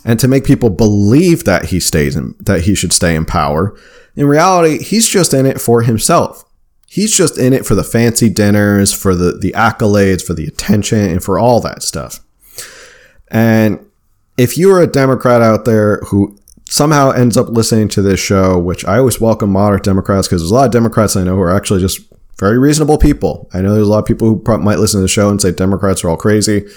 [0.05, 3.77] and to make people believe that he stays in, that he should stay in power
[4.15, 6.43] in reality, he's just in it for himself.
[6.87, 10.99] He's just in it for the fancy dinners, for the, the accolades, for the attention,
[10.99, 12.19] and for all that stuff.
[13.29, 13.85] And
[14.37, 16.37] if you are a Democrat out there who
[16.69, 20.51] somehow ends up listening to this show, which I always welcome moderate Democrats because there's
[20.51, 21.99] a lot of Democrats I know who are actually just
[22.39, 23.49] very reasonable people.
[23.53, 25.51] I know there's a lot of people who might listen to the show and say
[25.51, 26.67] Democrats are all crazy.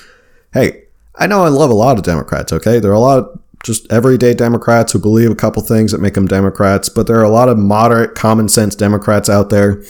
[0.53, 2.81] Hey, I know I love a lot of Democrats, okay?
[2.81, 6.15] There are a lot of just everyday Democrats who believe a couple things that make
[6.15, 9.83] them Democrats, but there are a lot of moderate, common sense Democrats out there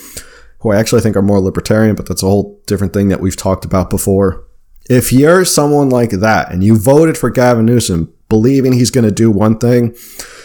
[0.59, 3.35] who I actually think are more libertarian, but that's a whole different thing that we've
[3.35, 4.45] talked about before.
[4.89, 9.11] If you're someone like that and you voted for Gavin Newsom believing he's going to
[9.11, 9.95] do one thing,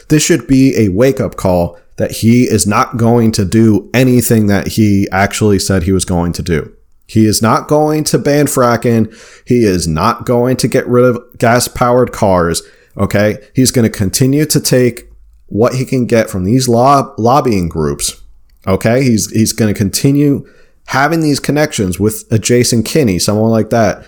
[0.09, 4.47] this should be a wake up call that he is not going to do anything
[4.47, 6.73] that he actually said he was going to do.
[7.07, 9.13] He is not going to ban fracking.
[9.47, 12.63] He is not going to get rid of gas powered cars.
[12.99, 13.39] Okay.
[13.55, 15.11] He's going to continue to take
[15.47, 18.21] what he can get from these lob- lobbying groups.
[18.67, 19.03] Okay.
[19.03, 20.47] He's, he's going to continue
[20.87, 24.05] having these connections with a Jason Kinney, someone like that,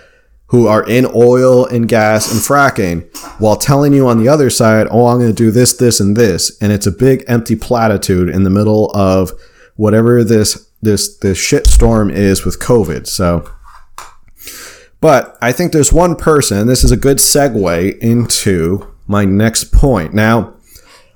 [0.47, 3.07] who are in oil and gas and fracking
[3.39, 6.17] while telling you on the other side, oh, I'm going to do this, this, and
[6.17, 6.57] this.
[6.59, 9.31] And it's a big empty platitude in the middle of
[9.75, 13.07] whatever this, this, this shit storm is with COVID.
[13.07, 13.49] So,
[15.01, 20.13] but I think there's one person, this is a good segue into my next point.
[20.13, 20.53] Now,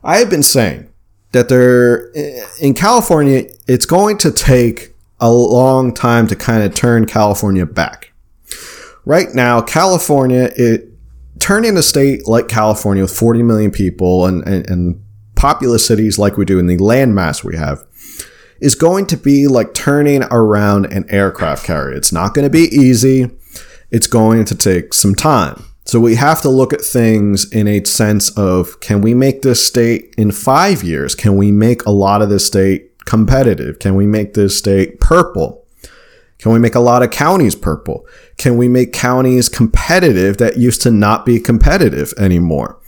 [0.03, 0.89] I have been saying
[1.31, 2.11] that there,
[2.59, 8.11] in California, it's going to take a long time to kind of turn California back.
[9.05, 10.89] Right now, California, it
[11.39, 15.03] turning a state like California with 40 million people and, and, and
[15.35, 17.85] populous cities like we do in the landmass we have
[18.59, 21.95] is going to be like turning around an aircraft carrier.
[21.95, 23.29] It's not going to be easy
[23.91, 25.63] it's going to take some time.
[25.85, 29.65] So we have to look at things in a sense of can we make this
[29.65, 31.13] state in five years?
[31.13, 33.77] Can we make a lot of this state competitive?
[33.77, 35.63] Can we make this state purple?
[36.39, 38.05] Can we make a lot of counties purple?
[38.37, 42.79] Can we make counties competitive that used to not be competitive anymore?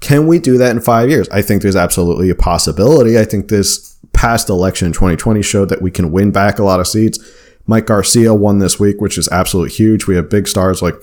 [0.00, 1.28] Can we do that in five years?
[1.30, 3.18] I think there's absolutely a possibility.
[3.18, 6.80] I think this past election in 2020 showed that we can win back a lot
[6.80, 7.18] of seats.
[7.66, 10.06] Mike Garcia won this week, which is absolutely huge.
[10.06, 10.94] We have big stars like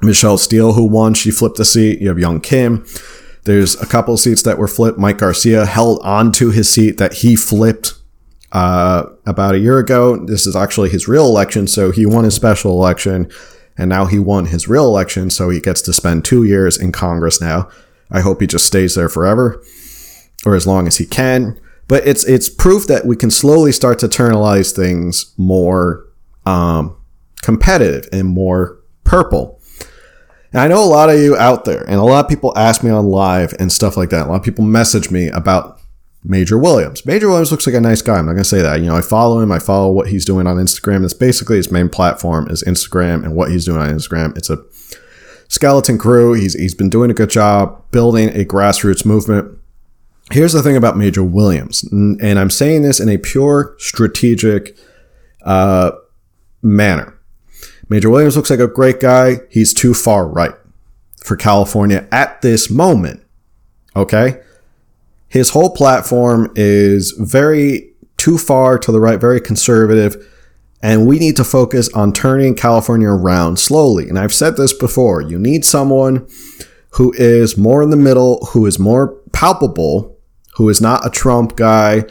[0.00, 1.14] Michelle Steel, who won.
[1.14, 2.00] She flipped the seat.
[2.00, 2.86] You have Young Kim.
[3.44, 4.98] There's a couple seats that were flipped.
[4.98, 7.94] Mike Garcia held on to his seat that he flipped
[8.52, 10.16] uh, about a year ago.
[10.16, 13.30] This is actually his real election, so he won his special election,
[13.76, 16.92] and now he won his real election, so he gets to spend two years in
[16.92, 17.68] Congress now.
[18.10, 19.62] I hope he just stays there forever,
[20.44, 21.58] or as long as he can
[21.88, 26.06] but it's it's proof that we can slowly start to internalize things more
[26.44, 26.96] um,
[27.42, 29.60] competitive and more purple.
[30.52, 32.82] And I know a lot of you out there, and a lot of people ask
[32.82, 34.26] me on live and stuff like that.
[34.26, 35.80] A lot of people message me about
[36.24, 37.06] Major Williams.
[37.06, 38.18] Major Williams looks like a nice guy.
[38.18, 38.80] I'm not gonna say that.
[38.80, 39.52] You know, I follow him.
[39.52, 41.04] I follow what he's doing on Instagram.
[41.04, 44.36] It's basically his main platform is Instagram and what he's doing on Instagram.
[44.36, 44.58] It's a
[45.48, 46.32] skeleton crew.
[46.32, 49.56] He's he's been doing a good job building a grassroots movement
[50.30, 54.76] here's the thing about Major Williams, and I'm saying this in a pure strategic
[55.44, 55.92] uh,
[56.62, 57.18] manner.
[57.88, 59.36] Major Williams looks like a great guy.
[59.48, 60.54] He's too far right
[61.22, 63.22] for California at this moment.
[63.94, 64.40] Okay.
[65.28, 70.16] His whole platform is very too far to the right, very conservative.
[70.82, 74.08] And we need to focus on turning California around slowly.
[74.08, 76.28] And I've said this before you need someone
[76.90, 80.15] who is more in the middle, who is more palpable
[80.56, 82.04] who is not a Trump guy,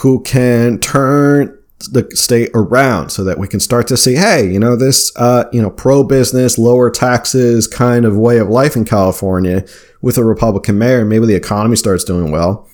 [0.00, 1.58] who can turn
[1.90, 5.44] the state around so that we can start to see, hey, you know, this, uh,
[5.52, 9.64] you know, pro business, lower taxes kind of way of life in California
[10.02, 12.68] with a Republican mayor, maybe the economy starts doing well.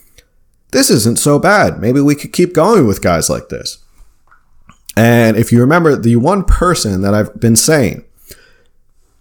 [0.73, 1.81] This isn't so bad.
[1.81, 3.79] Maybe we could keep going with guys like this.
[4.97, 8.05] And if you remember, the one person that I've been saying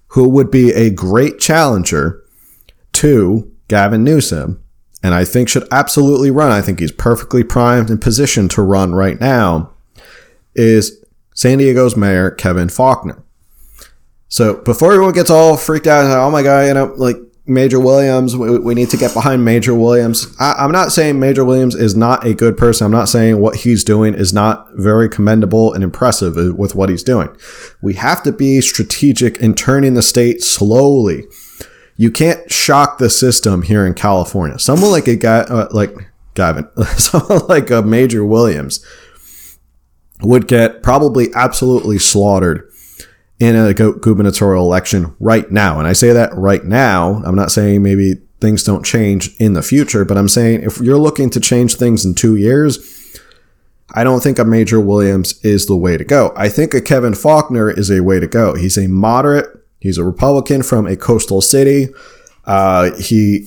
[0.09, 2.23] who would be a great challenger
[2.93, 4.62] to Gavin Newsom,
[5.03, 8.95] and I think should absolutely run, I think he's perfectly primed and positioned to run
[8.95, 9.71] right now,
[10.55, 11.03] is
[11.35, 13.21] San Diego's mayor, Kevin Faulconer.
[14.29, 18.37] So before everyone gets all freaked out, oh my God, you know, like Major Williams.
[18.37, 20.33] We, we need to get behind Major Williams.
[20.39, 22.85] I, am not saying Major Williams is not a good person.
[22.85, 27.03] I'm not saying what he's doing is not very commendable and impressive with what he's
[27.03, 27.29] doing.
[27.81, 31.25] We have to be strategic in turning the state slowly.
[31.95, 34.59] You can't shock the system here in California.
[34.59, 35.91] Someone like a guy, uh, like
[36.33, 36.67] Gavin,
[36.97, 38.85] someone like a Major Williams
[40.21, 42.69] would get probably absolutely slaughtered
[43.39, 45.79] in a gubernatorial election right now.
[45.79, 47.21] And I say that right now.
[47.25, 50.97] I'm not saying maybe things don't change in the future, but I'm saying if you're
[50.97, 53.19] looking to change things in two years,
[53.93, 56.33] I don't think a Major Williams is the way to go.
[56.35, 58.55] I think a Kevin Faulconer is a way to go.
[58.55, 61.89] He's a moderate, he's a Republican from a coastal city.
[62.45, 63.45] Uh, he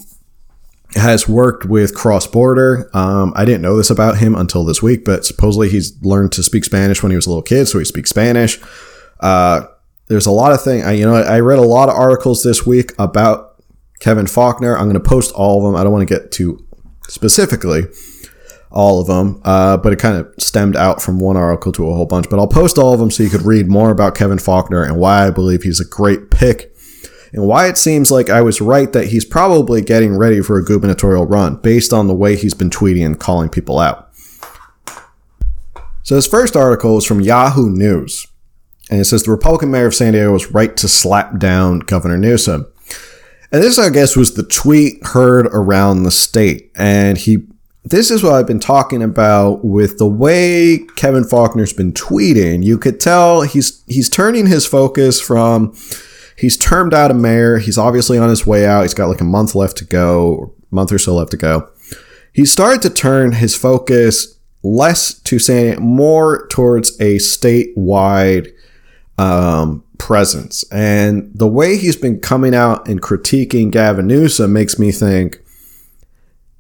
[0.95, 2.91] has worked with cross border.
[2.93, 6.43] Um, I didn't know this about him until this week, but supposedly he's learned to
[6.43, 8.61] speak Spanish when he was a little kid, so he speaks Spanish.
[9.18, 9.62] Uh,
[10.09, 10.84] there's a lot of things.
[10.84, 13.62] I, you know, I read a lot of articles this week about
[13.99, 14.76] Kevin Faulconer.
[14.76, 15.80] I'm going to post all of them.
[15.80, 16.64] I don't want to get too
[17.09, 17.84] specifically
[18.77, 21.95] all of them, uh, but it kind of stemmed out from one article to a
[21.95, 22.29] whole bunch.
[22.29, 24.99] But I'll post all of them so you could read more about Kevin Faulconer and
[24.99, 26.77] why I believe he's a great pick
[27.33, 30.64] and why it seems like I was right that he's probably getting ready for a
[30.64, 34.11] gubernatorial run based on the way he's been tweeting and calling people out.
[36.03, 38.27] So his first article is from Yahoo News.
[38.91, 42.18] And it says the Republican mayor of San Diego was right to slap down Governor
[42.18, 42.66] Newsom.
[43.51, 46.70] And this, I guess, was the tweet heard around the state.
[46.77, 47.47] And he,
[47.87, 52.64] this is what I've been talking about with the way Kevin Faulconer's been tweeting.
[52.64, 55.72] You could tell he's he's turning his focus from
[56.37, 57.59] he's termed out a mayor.
[57.59, 58.82] He's obviously on his way out.
[58.82, 61.70] He's got like a month left to go, month or so left to go.
[62.32, 68.53] He started to turn his focus less to saying more towards a statewide
[69.16, 70.64] um, presence.
[70.72, 75.41] And the way he's been coming out and critiquing Gavin Newsom makes me think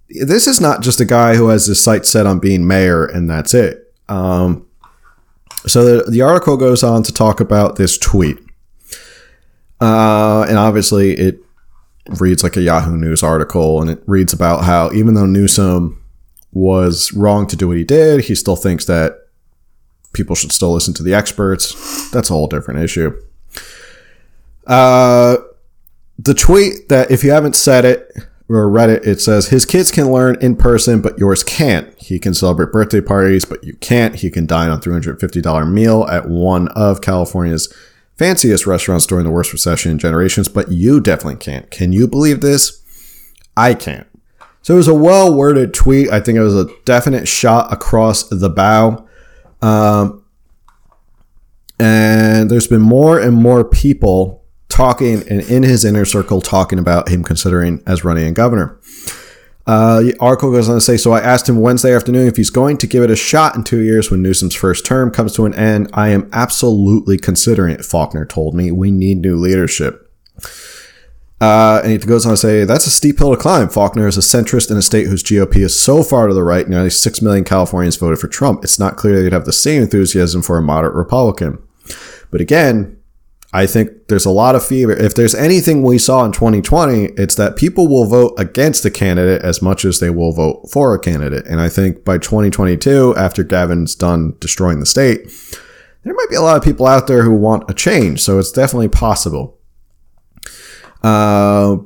[0.08, 3.28] this is not just a guy who has his sights set on being mayor and
[3.28, 3.92] that's it.
[4.08, 4.66] Um,
[5.66, 8.38] so the, the article goes on to talk about this tweet.
[9.80, 11.40] Uh, and obviously it
[12.20, 16.02] reads like a Yahoo News article and it reads about how even though Newsom
[16.52, 19.26] was wrong to do what he did, he still thinks that
[20.12, 22.10] people should still listen to the experts.
[22.10, 23.20] That's a whole different issue.
[24.66, 25.36] Uh,
[26.18, 28.10] the tweet that if you haven't said it
[28.48, 31.92] or read it, it says his kids can learn in person, but yours can't.
[32.00, 34.16] He can celebrate birthday parties, but you can't.
[34.16, 37.72] He can dine on $350 meal at one of California's
[38.16, 41.70] fanciest restaurants during the worst recession in generations, but you definitely can't.
[41.70, 42.82] Can you believe this?
[43.56, 44.06] I can't.
[44.62, 46.10] So it was a well worded tweet.
[46.10, 49.06] I think it was a definite shot across the bow.
[49.62, 50.24] Um,
[51.78, 57.08] and there's been more and more people talking and in his inner circle talking about
[57.08, 58.78] him considering as running governor.
[59.66, 62.50] Uh, the article goes on to say, so I asked him Wednesday afternoon if he's
[62.50, 65.44] going to give it a shot in two years when Newsom's first term comes to
[65.44, 65.90] an end.
[65.92, 68.70] I am absolutely considering it, Faulconer told me.
[68.70, 70.08] We need new leadership.
[71.40, 73.68] Uh, and he goes on to say, that's a steep hill to climb.
[73.68, 76.68] Faulconer is a centrist in a state whose GOP is so far to the right,
[76.68, 78.62] nearly 6 million Californians voted for Trump.
[78.62, 81.58] It's not clear they'd have the same enthusiasm for a moderate Republican.
[82.30, 82.95] But again,
[83.52, 84.92] I think there's a lot of fever.
[84.92, 89.42] If there's anything we saw in 2020, it's that people will vote against a candidate
[89.42, 91.46] as much as they will vote for a candidate.
[91.46, 95.30] And I think by 2022, after Gavin's done destroying the state,
[96.02, 98.20] there might be a lot of people out there who want a change.
[98.20, 99.58] So it's definitely possible.
[101.02, 101.76] Uh,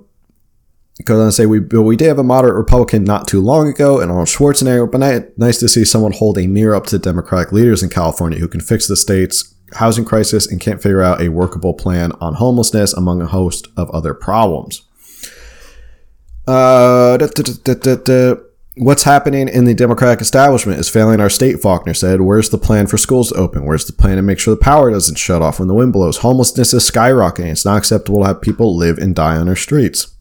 [1.05, 4.11] goes on say we we did have a moderate Republican not too long ago, and
[4.11, 4.91] Arnold Schwarzenegger.
[4.91, 8.49] But nice to see someone hold a mirror up to Democratic leaders in California who
[8.49, 12.93] can fix the state's housing crisis and can't figure out a workable plan on homelessness,
[12.93, 14.83] among a host of other problems.
[16.47, 18.35] Uh, da, da, da,
[18.77, 22.23] what's happening in the Democratic establishment is failing our state, Faulconer said.
[22.23, 23.65] Where's the plan for schools to open?
[23.65, 26.19] Where's the plan to make sure the power doesn't shut off when the wind blows?
[26.19, 27.53] Homelessness is skyrocketing.
[27.53, 30.15] It's not acceptable to have people live and die on our streets.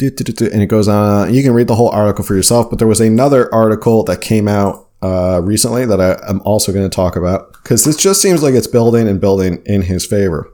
[0.00, 1.32] And it goes on.
[1.32, 4.48] You can read the whole article for yourself, but there was another article that came
[4.48, 8.42] out uh, recently that I, am also going to talk about because this just seems
[8.42, 10.50] like it's building and building in his favor.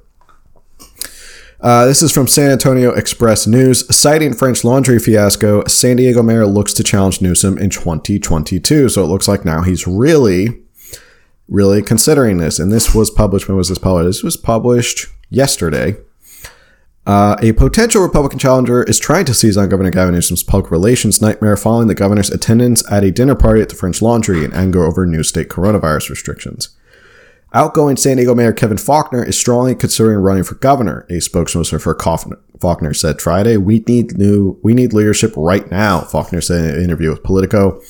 [1.60, 3.84] Uh, this is from San Antonio Express News.
[3.94, 8.88] Citing French Laundry fiasco, San Diego mayor looks to challenge Newsom in 2022.
[8.88, 10.62] So it looks like now he's really
[11.48, 12.58] really considering this.
[12.58, 13.48] And this was published.
[13.48, 14.06] When was this published?
[14.06, 15.96] This was published yesterday.
[17.08, 21.22] Uh, a potential Republican challenger is trying to seize on Governor Gavin Newsom's public relations
[21.22, 24.84] nightmare following the governor's attendance at a dinner party at the French Laundry in anger
[24.84, 26.76] over new state coronavirus restrictions.
[27.54, 31.06] Outgoing San Diego Mayor Kevin Faulconer is strongly considering running for governor.
[31.08, 36.44] A spokesperson for Faulconer said Friday, "We need new, we need leadership right now." Faulconer
[36.44, 37.80] said in an interview with Politico.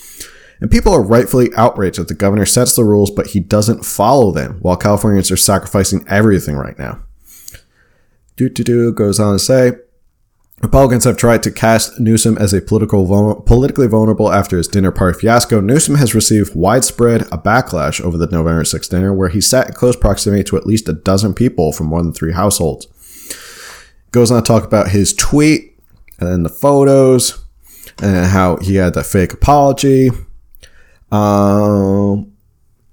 [0.61, 4.31] And people are rightfully outraged that the governor sets the rules, but he doesn't follow
[4.31, 7.01] them, while Californians are sacrificing everything right now.
[8.39, 9.73] Do do do goes on to say,
[10.63, 15.19] Republicans have tried to cast Newsom as a political politically vulnerable after his dinner party
[15.19, 15.61] fiasco.
[15.61, 19.73] Newsom has received widespread a backlash over the November 6th dinner, where he sat in
[19.75, 22.87] close proximity to at least a dozen people from more than three households.
[24.13, 25.77] Goes on to talk about his tweet
[26.21, 27.45] and then the photos
[28.01, 30.11] and how he had that fake apology.
[31.11, 32.35] Um,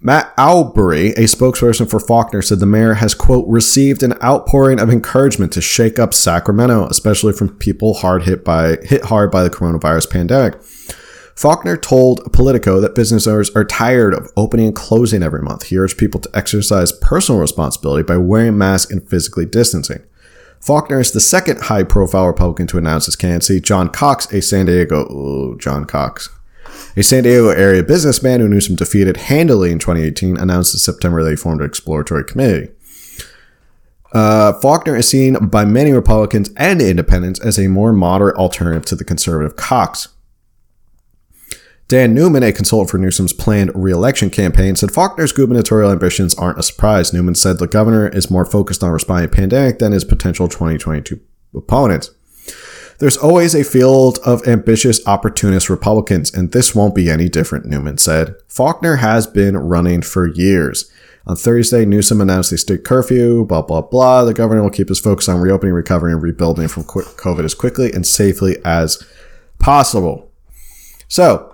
[0.05, 4.91] Matt Albury, a spokesperson for Faulconer, said the mayor has, quote, received an outpouring of
[4.91, 9.49] encouragement to shake up Sacramento, especially from people hard hit by hit hard by the
[9.49, 10.61] coronavirus pandemic.
[11.35, 15.63] Faulconer told Politico that business owners are tired of opening and closing every month.
[15.63, 20.03] He urged people to exercise personal responsibility by wearing masks and physically distancing.
[20.63, 23.59] Faulconer is the second high profile Republican to announce his candidacy.
[23.59, 26.29] John Cox, a San Diego, oh, John Cox,
[26.95, 31.35] a San Diego area businessman who Newsom defeated handily in 2018 announced in September they
[31.35, 32.71] formed an exploratory committee.
[34.13, 38.95] Uh, Faulconer is seen by many Republicans and independents as a more moderate alternative to
[38.95, 40.07] the conservative Cox.
[41.87, 46.63] Dan Newman, a consultant for Newsom's planned reelection campaign, said Faulconer's gubernatorial ambitions aren't a
[46.63, 47.13] surprise.
[47.13, 50.47] Newman said the governor is more focused on responding to the pandemic than his potential
[50.47, 51.19] 2022
[51.53, 52.11] opponents.
[52.99, 57.97] There's always a field of ambitious opportunist Republicans, and this won't be any different, Newman
[57.97, 58.35] said.
[58.47, 60.89] Faulconer has been running for years.
[61.27, 64.23] On Thursday, Newsom announced a state curfew, blah, blah, blah.
[64.23, 67.91] The governor will keep his focus on reopening, recovering, and rebuilding from COVID as quickly
[67.91, 69.03] and safely as
[69.59, 70.31] possible.
[71.07, 71.53] So,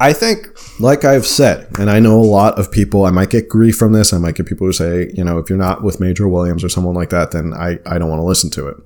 [0.00, 0.48] I think,
[0.80, 3.92] like I've said, and I know a lot of people, I might get grief from
[3.92, 4.12] this.
[4.12, 6.68] I might get people who say, you know, if you're not with Major Williams or
[6.68, 8.76] someone like that, then I, I don't want to listen to it.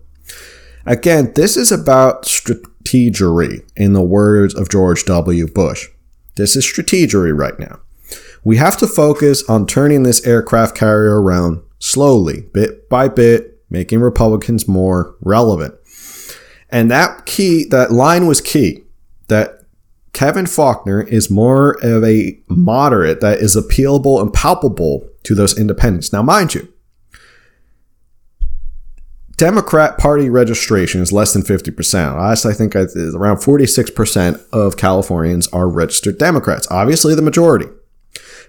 [0.87, 5.47] Again, this is about strategery, in the words of George W.
[5.47, 5.89] Bush.
[6.37, 7.81] This is strategery right now.
[8.45, 14.01] We have to focus on turning this aircraft carrier around slowly, bit by bit, making
[14.01, 15.75] Republicans more relevant.
[16.71, 18.83] And that key, that line was key.
[19.29, 19.61] That
[20.13, 26.13] Kevin Faulconer is more of a moderate that is appealable and palpable to those independents.
[26.13, 26.72] Now, mind you,
[29.43, 32.17] Democrat Party registration is less than 50%.
[32.17, 36.69] Last, I think around 46% of Californians are registered Democrats.
[36.71, 37.67] Obviously, the majority,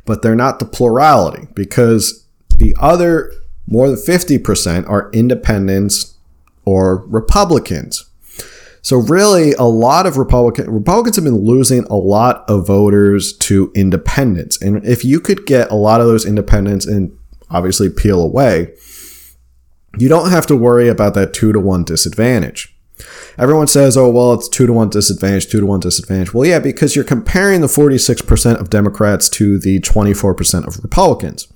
[0.05, 2.27] but they're not the plurality because
[2.59, 3.33] the other
[3.65, 6.15] more than 50% are independents
[6.63, 8.07] or Republicans.
[8.83, 13.71] So really, a lot of Republican Republicans have been losing a lot of voters to
[13.73, 17.17] independents, and if you could get a lot of those independents and
[17.49, 18.75] obviously peel away,
[19.97, 22.75] you don't have to worry about that two to one disadvantage.
[23.37, 26.33] Everyone says, oh, well, it's two to one disadvantage, two to one disadvantage.
[26.33, 31.47] Well, yeah, because you're comparing the 46% of Democrats to the 24% of Republicans.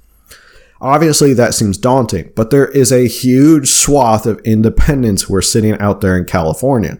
[0.79, 5.77] Obviously, that seems daunting, but there is a huge swath of independents who are sitting
[5.79, 6.97] out there in California.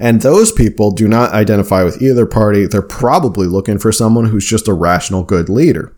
[0.00, 2.66] And those people do not identify with either party.
[2.66, 5.92] They're probably looking for someone who's just a rational, good leader.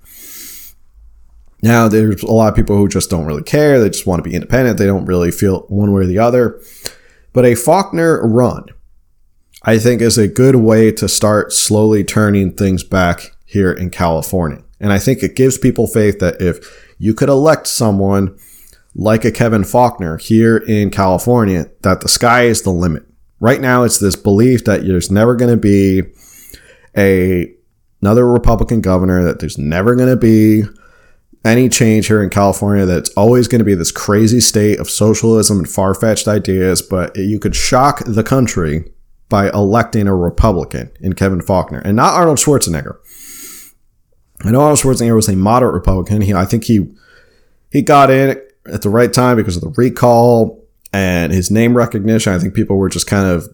[1.62, 3.78] Now, there's a lot of people who just don't really care.
[3.78, 4.78] They just want to be independent.
[4.78, 6.60] They don't really feel one way or the other.
[7.32, 8.66] But a Faulconer run,
[9.62, 14.62] I think, is a good way to start slowly turning things back here in California.
[14.80, 18.36] And I think it gives people faith that if you could elect someone
[18.94, 23.04] like a Kevin Faulconer here in California, that the sky is the limit.
[23.38, 26.02] Right now, it's this belief that there's never going to be
[26.96, 27.52] a
[28.00, 30.64] another Republican governor, that there's never going to be
[31.44, 35.58] any change here in California that's always going to be this crazy state of socialism
[35.58, 38.92] and far fetched ideas, but you could shock the country
[39.28, 42.98] by electing a Republican in Kevin Faulconer and not Arnold Schwarzenegger.
[44.44, 46.20] I know Arnold Schwarzenegger was a moderate Republican.
[46.20, 46.86] He, I think he
[47.70, 48.40] he got in
[48.70, 50.62] at the right time because of the recall
[50.92, 52.32] and his name recognition.
[52.32, 53.48] I think people were just kind of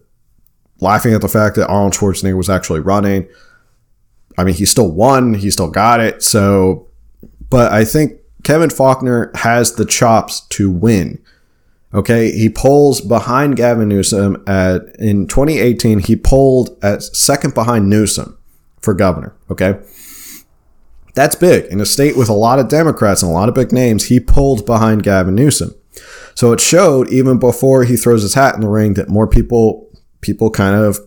[0.81, 3.27] laughing at the fact that Arnold Schwarzenegger was actually running.
[4.37, 5.33] I mean, he still won.
[5.33, 6.21] He still got it.
[6.21, 6.88] So
[7.49, 11.21] but I think Kevin Faulconer has the chops to win.
[11.93, 15.99] Okay, he polls behind Gavin Newsom at in 2018.
[15.99, 18.37] He polled at second behind Newsom
[18.79, 19.35] for governor.
[19.49, 19.79] Okay,
[21.15, 21.65] That's big.
[21.65, 24.19] In a state with a lot of Democrats and a lot of big names, he
[24.19, 25.73] pulled behind Gavin Newsom.
[26.35, 29.89] So it showed even before he throws his hat in the ring that more people
[30.21, 30.99] people kind of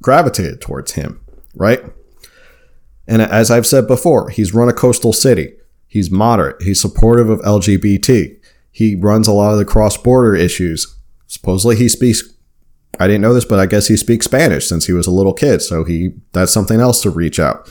[0.00, 1.20] gravitated towards him,
[1.54, 1.80] right?
[3.12, 5.52] And as I've said before, he's run a coastal city.
[5.86, 6.62] He's moderate.
[6.62, 8.38] He's supportive of LGBT.
[8.70, 10.96] He runs a lot of the cross border issues.
[11.26, 12.22] Supposedly he speaks
[12.98, 15.34] I didn't know this, but I guess he speaks Spanish since he was a little
[15.34, 17.70] kid, so he that's something else to reach out.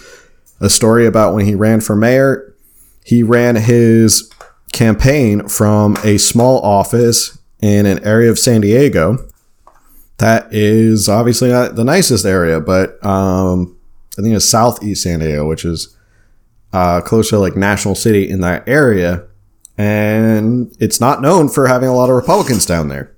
[0.59, 2.55] A story about when he ran for mayor,
[3.03, 4.31] he ran his
[4.73, 9.17] campaign from a small office in an area of San Diego
[10.19, 13.75] that is obviously not the nicest area, but um,
[14.21, 15.97] I think it's southeast San Diego, which is
[16.73, 19.25] uh, close to like National City in that area.
[19.77, 23.15] And it's not known for having a lot of Republicans down there.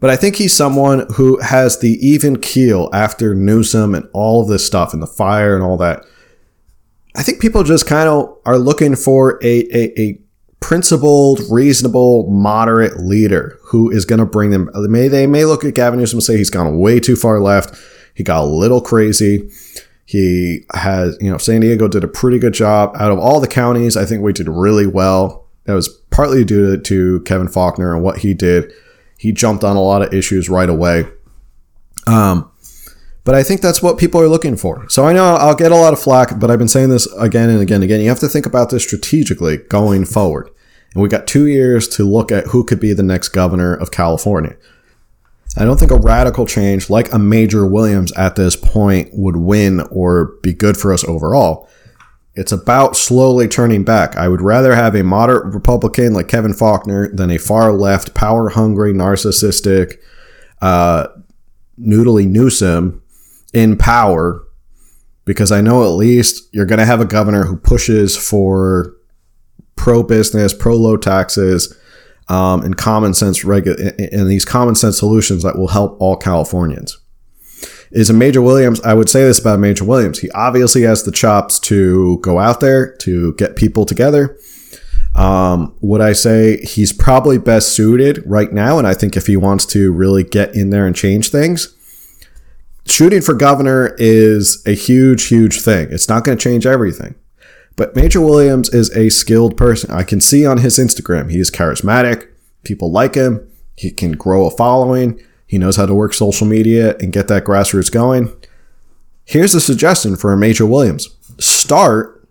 [0.00, 4.48] But I think he's someone who has the even keel after Newsom and all of
[4.48, 6.04] this stuff and the fire and all that.
[7.16, 10.20] I think people just kind of are looking for a, a, a
[10.60, 14.70] principled, reasonable, moderate leader who is going to bring them.
[14.74, 17.74] May, they may look at Gavin Newsom and say he's gone way too far left.
[18.14, 19.50] He got a little crazy.
[20.08, 22.96] He has, you know, San Diego did a pretty good job.
[22.96, 25.46] Out of all the counties, I think we did really well.
[25.64, 28.72] That was partly due to, to Kevin Faulconer and what he did
[29.18, 31.04] he jumped on a lot of issues right away.
[32.06, 32.50] Um,
[33.24, 34.88] but I think that's what people are looking for.
[34.88, 37.50] So I know I'll get a lot of flack, but I've been saying this again
[37.50, 38.00] and again and again.
[38.00, 40.50] You have to think about this strategically going forward.
[40.94, 43.90] And we got two years to look at who could be the next governor of
[43.90, 44.56] California.
[45.56, 49.80] I don't think a radical change like a Major Williams at this point would win
[49.90, 51.68] or be good for us overall.
[52.34, 54.16] It's about slowly turning back.
[54.16, 58.50] I would rather have a moderate Republican like Kevin Faulconer than a far left, power
[58.50, 59.94] hungry, narcissistic,
[60.60, 61.08] uh,
[61.80, 63.02] noodly Newsom
[63.52, 64.44] in power
[65.24, 68.94] because I know at least you're going to have a governor who pushes for
[69.76, 71.76] pro business, pro low taxes,
[72.28, 73.78] um, and common sense regu-
[74.12, 76.98] and these common sense solutions that will help all Californians
[77.90, 78.80] is a Major Williams.
[78.82, 80.18] I would say this about Major Williams.
[80.18, 84.38] He obviously has the chops to go out there to get people together.
[85.14, 88.78] Um, would I say he's probably best suited right now?
[88.78, 91.74] And I think if he wants to really get in there and change things,
[92.86, 95.88] shooting for governor is a huge, huge thing.
[95.90, 97.14] It's not going to change everything.
[97.78, 99.92] But Major Williams is a skilled person.
[99.92, 102.26] I can see on his Instagram, he is charismatic.
[102.64, 103.48] People like him.
[103.76, 105.22] He can grow a following.
[105.46, 108.34] He knows how to work social media and get that grassroots going.
[109.24, 111.08] Here's a suggestion for Major Williams.
[111.38, 112.28] Start,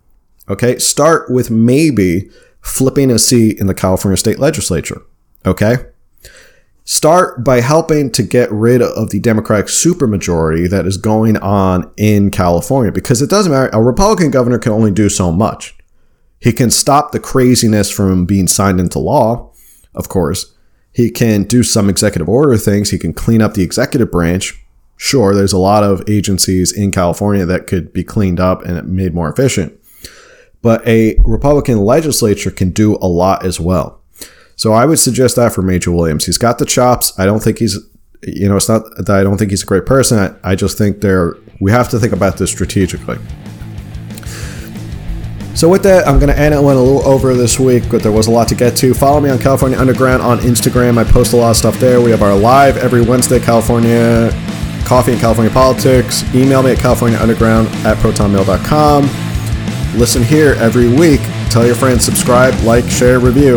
[0.50, 2.28] okay, start with maybe
[2.60, 5.00] flipping a seat in the California state legislature.
[5.46, 5.76] Okay?
[6.90, 12.30] Start by helping to get rid of the Democratic supermajority that is going on in
[12.30, 13.68] California because it doesn't matter.
[13.74, 15.76] A Republican governor can only do so much.
[16.40, 19.52] He can stop the craziness from being signed into law,
[19.94, 20.54] of course,
[20.90, 22.88] he can do some executive order things.
[22.88, 24.58] He can clean up the executive branch.
[24.96, 29.12] Sure, there's a lot of agencies in California that could be cleaned up and made
[29.12, 29.78] more efficient.
[30.62, 33.97] But a Republican legislature can do a lot as well.
[34.58, 36.26] So I would suggest that for Major Williams.
[36.26, 37.16] He's got the chops.
[37.16, 37.78] I don't think he's,
[38.24, 40.18] you know, it's not that I don't think he's a great person.
[40.18, 43.18] I, I just think there we have to think about this strategically.
[45.54, 46.60] So with that, I'm going to end it.
[46.60, 48.94] Went a little over this week, but there was a lot to get to.
[48.94, 50.98] Follow me on California Underground on Instagram.
[50.98, 52.00] I post a lot of stuff there.
[52.00, 54.30] We have our live every Wednesday, California
[54.84, 56.22] Coffee and California Politics.
[56.34, 59.04] Email me at californiaunderground at protonmail.com.
[59.98, 61.20] Listen here every week.
[61.50, 63.56] Tell your friends, subscribe, like, share, review,